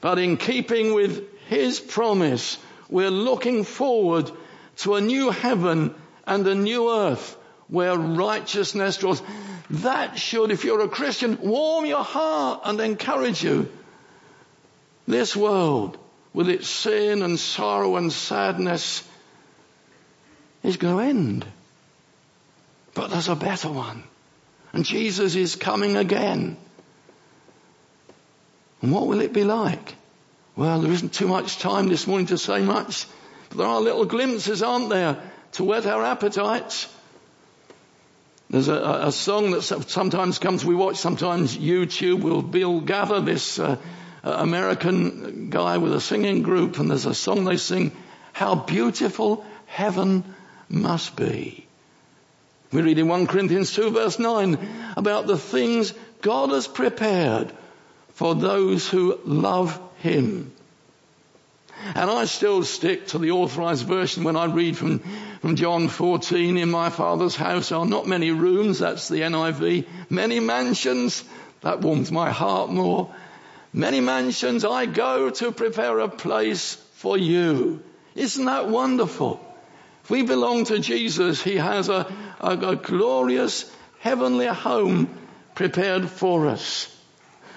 but 0.00 0.18
in 0.18 0.36
keeping 0.36 0.94
with 0.94 1.24
his 1.48 1.80
promise, 1.80 2.58
we're 2.88 3.10
looking 3.10 3.64
forward 3.64 4.30
to 4.78 4.94
a 4.94 5.00
new 5.00 5.30
heaven 5.30 5.94
and 6.26 6.46
a 6.46 6.54
new 6.54 6.90
earth 6.90 7.36
where 7.68 7.96
righteousness 7.96 8.98
dwells. 8.98 9.22
That 9.70 10.18
should, 10.18 10.50
if 10.50 10.64
you're 10.64 10.80
a 10.80 10.88
Christian, 10.88 11.38
warm 11.42 11.84
your 11.84 12.04
heart 12.04 12.62
and 12.64 12.80
encourage 12.80 13.42
you. 13.42 13.70
This 15.06 15.36
world, 15.36 15.98
with 16.32 16.48
its 16.48 16.68
sin 16.68 17.22
and 17.22 17.38
sorrow 17.38 17.96
and 17.96 18.12
sadness, 18.12 19.06
is 20.62 20.76
going 20.76 20.96
to 20.96 21.02
end. 21.02 21.46
But 22.94 23.10
there's 23.10 23.28
a 23.28 23.36
better 23.36 23.70
one. 23.70 24.02
And 24.72 24.84
Jesus 24.84 25.34
is 25.34 25.56
coming 25.56 25.96
again. 25.96 26.56
And 28.82 28.92
what 28.92 29.06
will 29.06 29.20
it 29.20 29.32
be 29.32 29.44
like? 29.44 29.94
Well, 30.56 30.80
there 30.80 30.92
isn't 30.92 31.12
too 31.12 31.28
much 31.28 31.58
time 31.58 31.88
this 31.88 32.06
morning 32.06 32.26
to 32.26 32.38
say 32.38 32.62
much, 32.62 33.06
but 33.48 33.58
there 33.58 33.66
are 33.66 33.80
little 33.80 34.04
glimpses, 34.04 34.62
aren't 34.62 34.88
there, 34.88 35.22
to 35.52 35.64
whet 35.64 35.86
our 35.86 36.04
appetites. 36.04 36.92
There's 38.50 38.68
a, 38.68 39.02
a, 39.06 39.12
song 39.12 39.50
that 39.52 39.62
sometimes 39.62 40.38
comes, 40.38 40.64
we 40.64 40.74
watch 40.74 40.96
sometimes 40.96 41.56
YouTube, 41.56 42.22
will 42.22 42.42
Bill 42.42 42.80
Gaither, 42.80 43.20
this 43.20 43.58
uh, 43.58 43.76
American 44.24 45.50
guy 45.50 45.76
with 45.78 45.92
a 45.92 46.00
singing 46.00 46.42
group, 46.42 46.78
and 46.78 46.90
there's 46.90 47.06
a 47.06 47.14
song 47.14 47.44
they 47.44 47.58
sing, 47.58 47.92
How 48.32 48.54
Beautiful 48.54 49.44
Heaven 49.66 50.24
Must 50.68 51.16
Be. 51.16 51.66
We 52.72 52.82
read 52.82 52.98
in 52.98 53.08
1 53.08 53.26
Corinthians 53.26 53.72
2 53.72 53.90
verse 53.90 54.18
9 54.18 54.58
about 54.96 55.26
the 55.26 55.38
things 55.38 55.94
God 56.20 56.50
has 56.50 56.68
prepared 56.68 57.52
for 58.10 58.34
those 58.34 58.88
who 58.88 59.18
love 59.24 59.80
Him. 59.98 60.52
And 61.94 62.10
I 62.10 62.24
still 62.24 62.64
stick 62.64 63.06
to 63.08 63.18
the 63.18 63.30
authorized 63.30 63.86
version 63.86 64.24
when 64.24 64.36
I 64.36 64.46
read 64.46 64.76
from, 64.76 64.98
from 65.40 65.56
John 65.56 65.88
14, 65.88 66.58
in 66.58 66.70
my 66.70 66.90
father's 66.90 67.36
house 67.36 67.70
are 67.70 67.86
not 67.86 68.06
many 68.06 68.32
rooms, 68.32 68.80
that's 68.80 69.08
the 69.08 69.20
NIV, 69.20 69.86
many 70.10 70.40
mansions, 70.40 71.22
that 71.60 71.80
warms 71.80 72.10
my 72.10 72.30
heart 72.30 72.70
more. 72.70 73.14
Many 73.72 74.00
mansions, 74.00 74.64
I 74.64 74.86
go 74.86 75.30
to 75.30 75.52
prepare 75.52 76.00
a 76.00 76.08
place 76.08 76.74
for 76.94 77.16
you. 77.16 77.82
Isn't 78.14 78.46
that 78.46 78.68
wonderful? 78.68 79.40
We 80.08 80.22
belong 80.22 80.64
to 80.66 80.78
Jesus, 80.78 81.42
He 81.42 81.56
has 81.56 81.88
a, 81.88 82.06
a, 82.40 82.50
a 82.50 82.76
glorious 82.76 83.70
heavenly 84.00 84.46
home 84.46 85.08
prepared 85.54 86.08
for 86.08 86.46
us. 86.46 86.94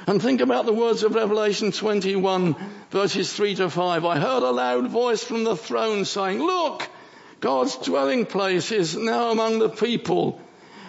And 0.07 0.21
think 0.21 0.41
about 0.41 0.65
the 0.65 0.73
words 0.73 1.03
of 1.03 1.13
Revelation 1.15 1.71
21 1.71 2.55
verses 2.89 3.31
3 3.31 3.55
to 3.55 3.69
5. 3.69 4.05
I 4.05 4.19
heard 4.19 4.43
a 4.43 4.51
loud 4.51 4.87
voice 4.87 5.23
from 5.23 5.43
the 5.43 5.55
throne 5.55 6.05
saying, 6.05 6.39
look, 6.39 6.89
God's 7.39 7.75
dwelling 7.77 8.25
place 8.25 8.71
is 8.71 8.97
now 8.97 9.31
among 9.31 9.59
the 9.59 9.69
people. 9.69 10.41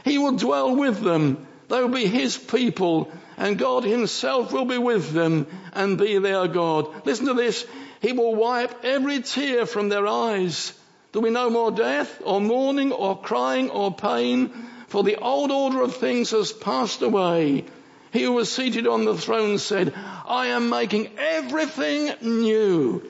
He 0.05 0.19
will 0.19 0.37
dwell 0.37 0.75
with 0.75 1.01
them. 1.01 1.47
They 1.69 1.81
will 1.81 1.89
be 1.89 2.07
His 2.07 2.37
people 2.37 3.13
and 3.37 3.59
God 3.59 3.85
Himself 3.85 4.53
will 4.53 4.65
be 4.65 4.79
with 4.79 5.13
them 5.13 5.47
and 5.73 5.99
be 5.99 6.19
their 6.19 6.49
God. 6.49 7.07
Listen 7.07 7.27
to 7.27 7.35
this. 7.35 7.67
He 8.01 8.13
will 8.13 8.35
wipe 8.35 8.85
every 8.85 9.21
tear 9.21 9.67
from 9.67 9.89
their 9.89 10.07
eyes. 10.07 10.73
There'll 11.13 11.25
be 11.25 11.31
no 11.31 11.51
more 11.51 11.71
death 11.71 12.23
or 12.25 12.41
mourning 12.41 12.91
or 12.91 13.21
crying 13.21 13.69
or 13.71 13.95
pain 13.95 14.51
for 14.89 15.03
the 15.03 15.17
old 15.17 15.51
order 15.51 15.83
of 15.83 15.97
things 15.97 16.31
has 16.31 16.53
passed 16.53 17.03
away. 17.03 17.65
He 18.13 18.23
who 18.25 18.33
was 18.33 18.51
seated 18.51 18.87
on 18.87 19.05
the 19.05 19.17
throne 19.17 19.59
said, 19.59 19.95
I 19.97 20.49
am 20.49 20.69
making 20.69 21.11
everything 21.19 22.13
new. 22.21 23.03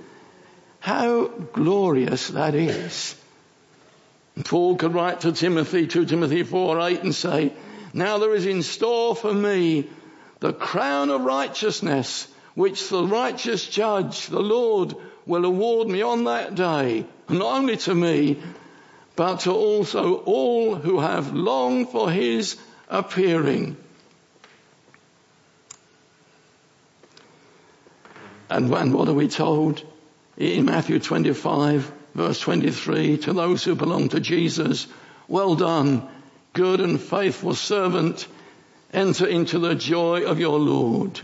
How 0.81 1.27
glorious 1.27 2.29
that 2.29 2.55
is. 2.55 3.17
Paul 4.45 4.77
could 4.77 4.95
write 4.95 5.21
to 5.21 5.33
Timothy, 5.33 5.87
2 5.87 6.07
Timothy 6.07 6.43
4, 6.43 6.81
8 6.81 7.03
and 7.03 7.15
say, 7.15 7.53
now 7.93 8.19
there 8.19 8.35
is 8.35 8.47
in 8.47 8.63
store 8.63 9.15
for 9.15 9.33
me 9.33 9.89
the 10.41 10.53
crown 10.53 11.11
of 11.11 11.21
righteousness, 11.23 12.27
which 12.55 12.89
the 12.89 13.05
righteous 13.05 13.67
judge, 13.67 14.27
the 14.27 14.41
Lord, 14.41 14.95
will 15.27 15.45
award 15.45 15.89
me 15.89 16.03
on 16.03 16.25
that 16.25 16.55
day, 16.55 17.07
not 17.29 17.59
only 17.59 17.77
to 17.79 17.95
me, 17.95 18.43
but 19.17 19.41
to 19.41 19.53
also 19.53 20.17
all 20.17 20.75
who 20.75 21.01
have 21.01 21.35
longed 21.35 21.91
for 21.91 22.11
his 22.11 22.57
appearing. 22.89 23.77
And 28.51 28.69
when, 28.69 28.93
what 28.93 29.09
are 29.09 29.15
we 29.15 29.29
told? 29.29 29.83
In 30.37 30.67
Matthew 30.67 30.99
25, 30.99 31.93
verse 32.15 32.41
23, 32.41 33.19
to 33.19 33.33
those 33.33 33.65
who 33.65 33.75
belong 33.75 34.11
to 34.11 34.21
Jesus, 34.21 34.87
well 35.29 35.55
done, 35.55 36.07
good 36.53 36.81
and 36.81 37.01
faithful 37.01 37.55
servant, 37.55 38.27
enter 38.93 39.27
into 39.27 39.59
the 39.59 39.75
joy 39.75 40.25
of 40.25 40.39
your 40.39 40.59
Lord. 40.59 41.21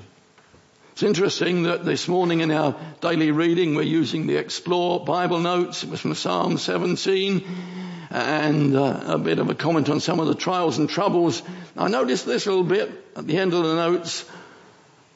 It's 0.98 1.04
interesting 1.04 1.62
that 1.62 1.84
this 1.84 2.08
morning 2.08 2.40
in 2.40 2.50
our 2.50 2.74
daily 3.00 3.30
reading 3.30 3.76
we're 3.76 3.82
using 3.82 4.26
the 4.26 4.34
Explore 4.34 5.04
Bible 5.04 5.38
notes. 5.38 5.84
It 5.84 5.90
was 5.90 6.00
from 6.00 6.16
Psalm 6.16 6.58
17 6.58 7.46
and 8.10 8.76
uh, 8.76 9.02
a 9.06 9.16
bit 9.16 9.38
of 9.38 9.48
a 9.48 9.54
comment 9.54 9.88
on 9.90 10.00
some 10.00 10.18
of 10.18 10.26
the 10.26 10.34
trials 10.34 10.76
and 10.76 10.90
troubles. 10.90 11.40
I 11.76 11.86
noticed 11.86 12.26
this 12.26 12.46
little 12.46 12.64
bit 12.64 12.90
at 13.14 13.28
the 13.28 13.38
end 13.38 13.54
of 13.54 13.62
the 13.62 13.76
notes 13.76 14.28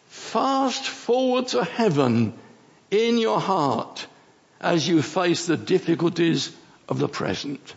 fast 0.07 0.85
forward 0.85 1.49
to 1.49 1.65
heaven 1.65 2.35
in 2.93 3.19
your 3.19 3.41
heart 3.41 4.07
as 4.61 4.87
you 4.87 5.03
face 5.03 5.47
the 5.47 5.57
difficulties 5.57 6.55
of 6.89 7.01
the 7.01 7.09
present. 7.09 7.75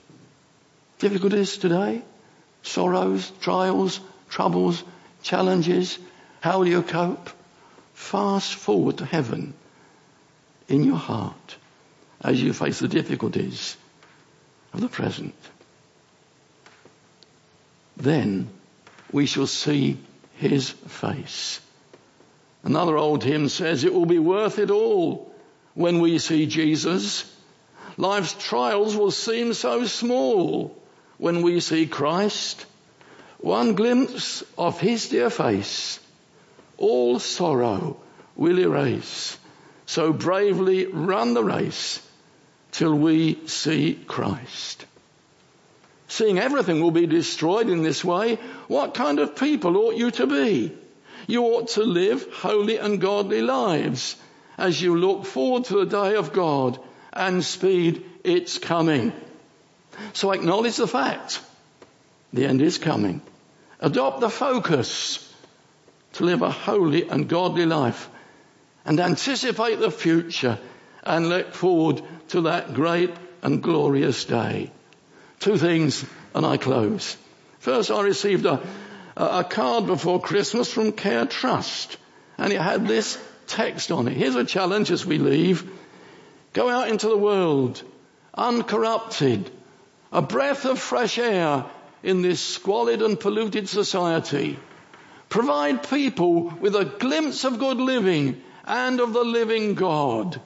Difficulties 0.99 1.57
today, 1.57 2.03
sorrows, 2.61 3.31
trials, 3.41 3.99
troubles, 4.29 4.83
challenges. 5.23 5.97
How 6.41 6.59
will 6.59 6.67
you 6.67 6.83
cope? 6.83 7.31
Fast 7.95 8.55
forward 8.55 8.97
to 8.97 9.05
heaven 9.05 9.53
in 10.67 10.83
your 10.83 10.97
heart 10.97 11.55
as 12.21 12.41
you 12.43 12.51
face 12.51 12.79
the 12.79 12.89
difficulties 12.89 13.77
of 14.73 14.81
the 14.81 14.89
present. 14.89 15.33
Then 17.95 18.49
we 19.13 19.25
shall 19.25 19.47
see 19.47 19.97
his 20.33 20.69
face. 20.69 21.61
Another 22.63 22.97
old 22.97 23.23
hymn 23.23 23.47
says 23.47 23.83
it 23.85 23.93
will 23.93 24.05
be 24.05 24.19
worth 24.19 24.59
it 24.59 24.71
all 24.71 25.33
when 25.73 25.99
we 26.01 26.19
see 26.19 26.47
Jesus. 26.47 27.23
Life's 27.95 28.33
trials 28.33 28.97
will 28.97 29.11
seem 29.11 29.53
so 29.53 29.85
small 29.85 30.77
when 31.17 31.43
we 31.43 31.61
see 31.61 31.87
Christ. 31.87 32.65
One 33.37 33.75
glimpse 33.75 34.43
of 34.57 34.81
his 34.81 35.07
dear 35.07 35.29
face, 35.29 35.99
all 36.77 37.19
sorrow 37.19 37.97
will 38.35 38.59
erase. 38.59 39.37
So 39.85 40.13
bravely 40.13 40.85
run 40.87 41.33
the 41.33 41.43
race 41.43 42.01
till 42.71 42.95
we 42.95 43.47
see 43.47 43.93
Christ. 44.07 44.85
Seeing 46.07 46.37
everything 46.37 46.81
will 46.81 46.91
be 46.91 47.07
destroyed 47.07 47.69
in 47.69 47.83
this 47.83 48.03
way, 48.03 48.35
what 48.67 48.93
kind 48.93 49.19
of 49.19 49.35
people 49.35 49.77
ought 49.77 49.95
you 49.95 50.11
to 50.11 50.27
be? 50.27 50.75
You 51.27 51.43
ought 51.43 51.69
to 51.69 51.83
live 51.83 52.27
holy 52.33 52.77
and 52.77 53.01
godly 53.01 53.41
lives 53.41 54.15
as 54.57 54.81
you 54.81 54.97
look 54.97 55.25
forward 55.25 55.65
to 55.65 55.85
the 55.85 55.85
day 55.85 56.15
of 56.15 56.33
God 56.33 56.79
and 57.11 57.43
speed 57.43 58.05
its 58.23 58.57
coming. 58.57 59.13
So 60.13 60.31
acknowledge 60.31 60.77
the 60.77 60.87
fact. 60.87 61.41
The 62.33 62.45
end 62.45 62.61
is 62.61 62.77
coming. 62.77 63.21
Adopt 63.79 64.19
the 64.19 64.29
focus 64.29 65.33
to 66.15 66.25
live 66.25 66.41
a 66.41 66.49
holy 66.49 67.07
and 67.07 67.27
godly 67.27 67.65
life 67.65 68.09
and 68.85 68.99
anticipate 68.99 69.79
the 69.79 69.91
future 69.91 70.57
and 71.03 71.29
look 71.29 71.53
forward 71.53 72.01
to 72.29 72.41
that 72.41 72.73
great 72.73 73.11
and 73.41 73.61
glorious 73.61 74.25
day. 74.25 74.71
Two 75.39 75.57
things 75.57 76.05
and 76.33 76.45
I 76.45 76.57
close. 76.57 77.17
First, 77.59 77.91
I 77.91 78.01
received 78.01 78.45
a, 78.45 78.61
a 79.17 79.43
card 79.43 79.87
before 79.87 80.21
Christmas 80.21 80.71
from 80.71 80.93
Care 80.93 81.25
Trust 81.25 81.97
and 82.37 82.53
it 82.53 82.61
had 82.61 82.87
this 82.87 83.17
text 83.47 83.91
on 83.91 84.07
it. 84.07 84.15
Here's 84.15 84.35
a 84.35 84.45
challenge 84.45 84.91
as 84.91 85.05
we 85.05 85.17
leave. 85.17 85.69
Go 86.53 86.69
out 86.69 86.87
into 86.87 87.07
the 87.07 87.17
world 87.17 87.83
uncorrupted, 88.37 89.49
a 90.11 90.21
breath 90.21 90.65
of 90.65 90.79
fresh 90.79 91.17
air 91.17 91.65
in 92.03 92.21
this 92.21 92.41
squalid 92.41 93.01
and 93.01 93.19
polluted 93.19 93.67
society. 93.67 94.59
Provide 95.35 95.89
people 95.89 96.43
with 96.61 96.77
a 96.77 96.85
glimpse 96.85 97.43
of 97.43 97.59
good 97.59 97.75
living 97.75 98.41
and 98.63 99.01
of 99.01 99.11
the 99.11 99.25
living 99.25 99.75
God. 99.75 100.39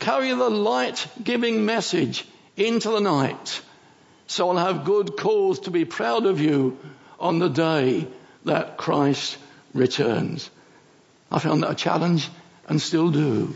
Carry 0.00 0.30
the 0.30 0.50
light 0.50 1.06
giving 1.22 1.64
message 1.64 2.26
into 2.56 2.88
the 2.88 2.98
night. 2.98 3.62
So 4.26 4.50
I'll 4.50 4.56
have 4.56 4.84
good 4.84 5.16
cause 5.16 5.60
to 5.60 5.70
be 5.70 5.84
proud 5.84 6.26
of 6.26 6.40
you 6.40 6.76
on 7.20 7.38
the 7.38 7.46
day 7.46 8.08
that 8.44 8.76
Christ 8.76 9.38
returns. 9.72 10.50
I 11.30 11.38
found 11.38 11.62
that 11.62 11.70
a 11.70 11.76
challenge 11.76 12.28
and 12.68 12.82
still 12.82 13.12
do. 13.12 13.54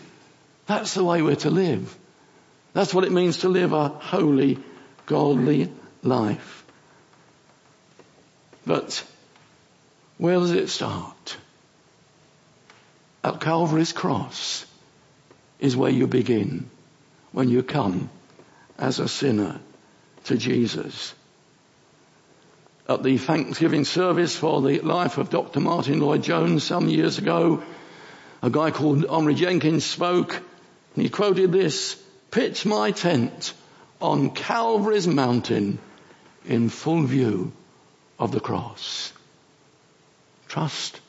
That's 0.66 0.94
the 0.94 1.02
way 1.02 1.20
we're 1.20 1.34
to 1.34 1.50
live. 1.50 1.98
That's 2.74 2.94
what 2.94 3.02
it 3.02 3.10
means 3.10 3.38
to 3.38 3.48
live 3.48 3.72
a 3.72 3.88
holy, 3.88 4.60
godly 5.06 5.72
life. 6.04 6.64
But 8.64 9.04
where 10.20 10.38
does 10.38 10.50
it 10.50 10.68
start? 10.68 11.38
At 13.24 13.40
Calvary's 13.40 13.92
cross 13.92 14.66
is 15.58 15.74
where 15.74 15.90
you 15.90 16.06
begin 16.06 16.68
when 17.32 17.48
you 17.48 17.62
come 17.62 18.10
as 18.78 19.00
a 19.00 19.08
sinner 19.08 19.58
to 20.24 20.36
Jesus. 20.36 21.14
At 22.86 23.02
the 23.02 23.16
Thanksgiving 23.16 23.86
service 23.86 24.36
for 24.36 24.60
the 24.60 24.80
life 24.80 25.16
of 25.16 25.30
Dr. 25.30 25.60
Martyn 25.60 26.00
Lloyd-Jones 26.00 26.64
some 26.64 26.90
years 26.90 27.16
ago, 27.16 27.62
a 28.42 28.50
guy 28.50 28.72
called 28.72 29.06
Omri 29.06 29.36
Jenkins 29.36 29.86
spoke 29.86 30.34
and 30.94 31.02
he 31.02 31.08
quoted 31.08 31.50
this, 31.50 31.96
pitch 32.30 32.66
my 32.66 32.90
tent 32.90 33.54
on 34.02 34.30
Calvary's 34.30 35.08
mountain 35.08 35.78
in 36.44 36.68
full 36.68 37.04
view 37.04 37.52
of 38.18 38.32
the 38.32 38.40
cross. 38.40 39.14
Trust 40.50 41.00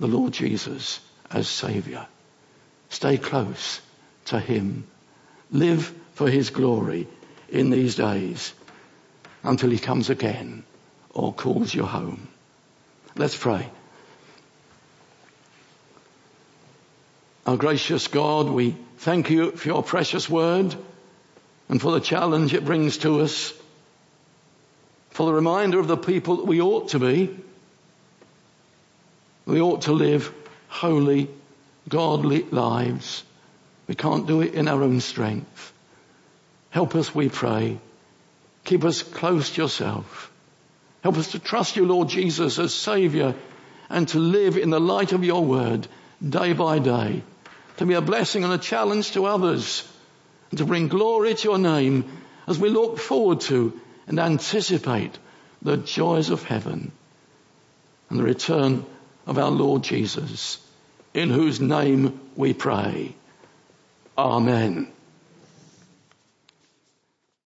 the 0.00 0.06
Lord 0.06 0.34
Jesus 0.34 1.00
as 1.30 1.48
Saviour. 1.48 2.06
Stay 2.90 3.16
close 3.16 3.80
to 4.26 4.38
Him. 4.38 4.86
Live 5.50 5.94
for 6.12 6.28
His 6.28 6.50
glory 6.50 7.08
in 7.48 7.70
these 7.70 7.94
days 7.94 8.52
until 9.42 9.70
He 9.70 9.78
comes 9.78 10.10
again 10.10 10.62
or 11.14 11.32
calls 11.32 11.72
you 11.72 11.86
home. 11.86 12.28
Let's 13.16 13.34
pray. 13.34 13.66
Our 17.46 17.56
gracious 17.56 18.08
God, 18.08 18.50
we 18.50 18.76
thank 18.98 19.30
you 19.30 19.52
for 19.52 19.68
your 19.68 19.82
precious 19.82 20.28
word 20.28 20.74
and 21.70 21.80
for 21.80 21.92
the 21.92 22.00
challenge 22.00 22.52
it 22.52 22.66
brings 22.66 22.98
to 22.98 23.22
us, 23.22 23.54
for 25.08 25.24
the 25.24 25.32
reminder 25.32 25.80
of 25.80 25.88
the 25.88 25.96
people 25.96 26.36
that 26.36 26.46
we 26.46 26.60
ought 26.60 26.90
to 26.90 26.98
be. 26.98 27.34
We 29.46 29.60
ought 29.60 29.82
to 29.82 29.92
live 29.92 30.32
holy, 30.68 31.28
godly 31.88 32.42
lives. 32.44 33.24
We 33.86 33.94
can't 33.94 34.26
do 34.26 34.40
it 34.40 34.54
in 34.54 34.68
our 34.68 34.82
own 34.82 35.00
strength. 35.00 35.72
Help 36.70 36.94
us, 36.94 37.14
we 37.14 37.28
pray. 37.28 37.78
Keep 38.64 38.84
us 38.84 39.02
close 39.02 39.50
to 39.50 39.62
yourself. 39.62 40.30
Help 41.02 41.16
us 41.16 41.32
to 41.32 41.38
trust 41.38 41.76
you, 41.76 41.86
Lord 41.86 42.08
Jesus, 42.08 42.58
as 42.58 42.74
Saviour 42.74 43.34
and 43.88 44.06
to 44.08 44.18
live 44.18 44.56
in 44.56 44.70
the 44.70 44.80
light 44.80 45.12
of 45.12 45.24
your 45.24 45.44
word 45.44 45.88
day 46.26 46.52
by 46.52 46.78
day, 46.78 47.22
to 47.78 47.86
be 47.86 47.94
a 47.94 48.00
blessing 48.00 48.44
and 48.44 48.52
a 48.52 48.58
challenge 48.58 49.12
to 49.12 49.24
others, 49.24 49.88
and 50.50 50.58
to 50.58 50.66
bring 50.66 50.88
glory 50.88 51.34
to 51.34 51.48
your 51.48 51.58
name 51.58 52.04
as 52.46 52.58
we 52.58 52.68
look 52.68 52.98
forward 52.98 53.40
to 53.40 53.80
and 54.06 54.18
anticipate 54.18 55.18
the 55.62 55.76
joys 55.76 56.30
of 56.30 56.42
heaven 56.44 56.92
and 58.08 58.18
the 58.18 58.24
return 58.24 58.84
of 59.30 59.38
our 59.38 59.50
Lord 59.50 59.84
Jesus, 59.84 60.58
in 61.14 61.30
whose 61.30 61.60
name 61.60 62.20
we 62.36 62.52
pray. 62.52 63.14
Amen. 64.18 64.92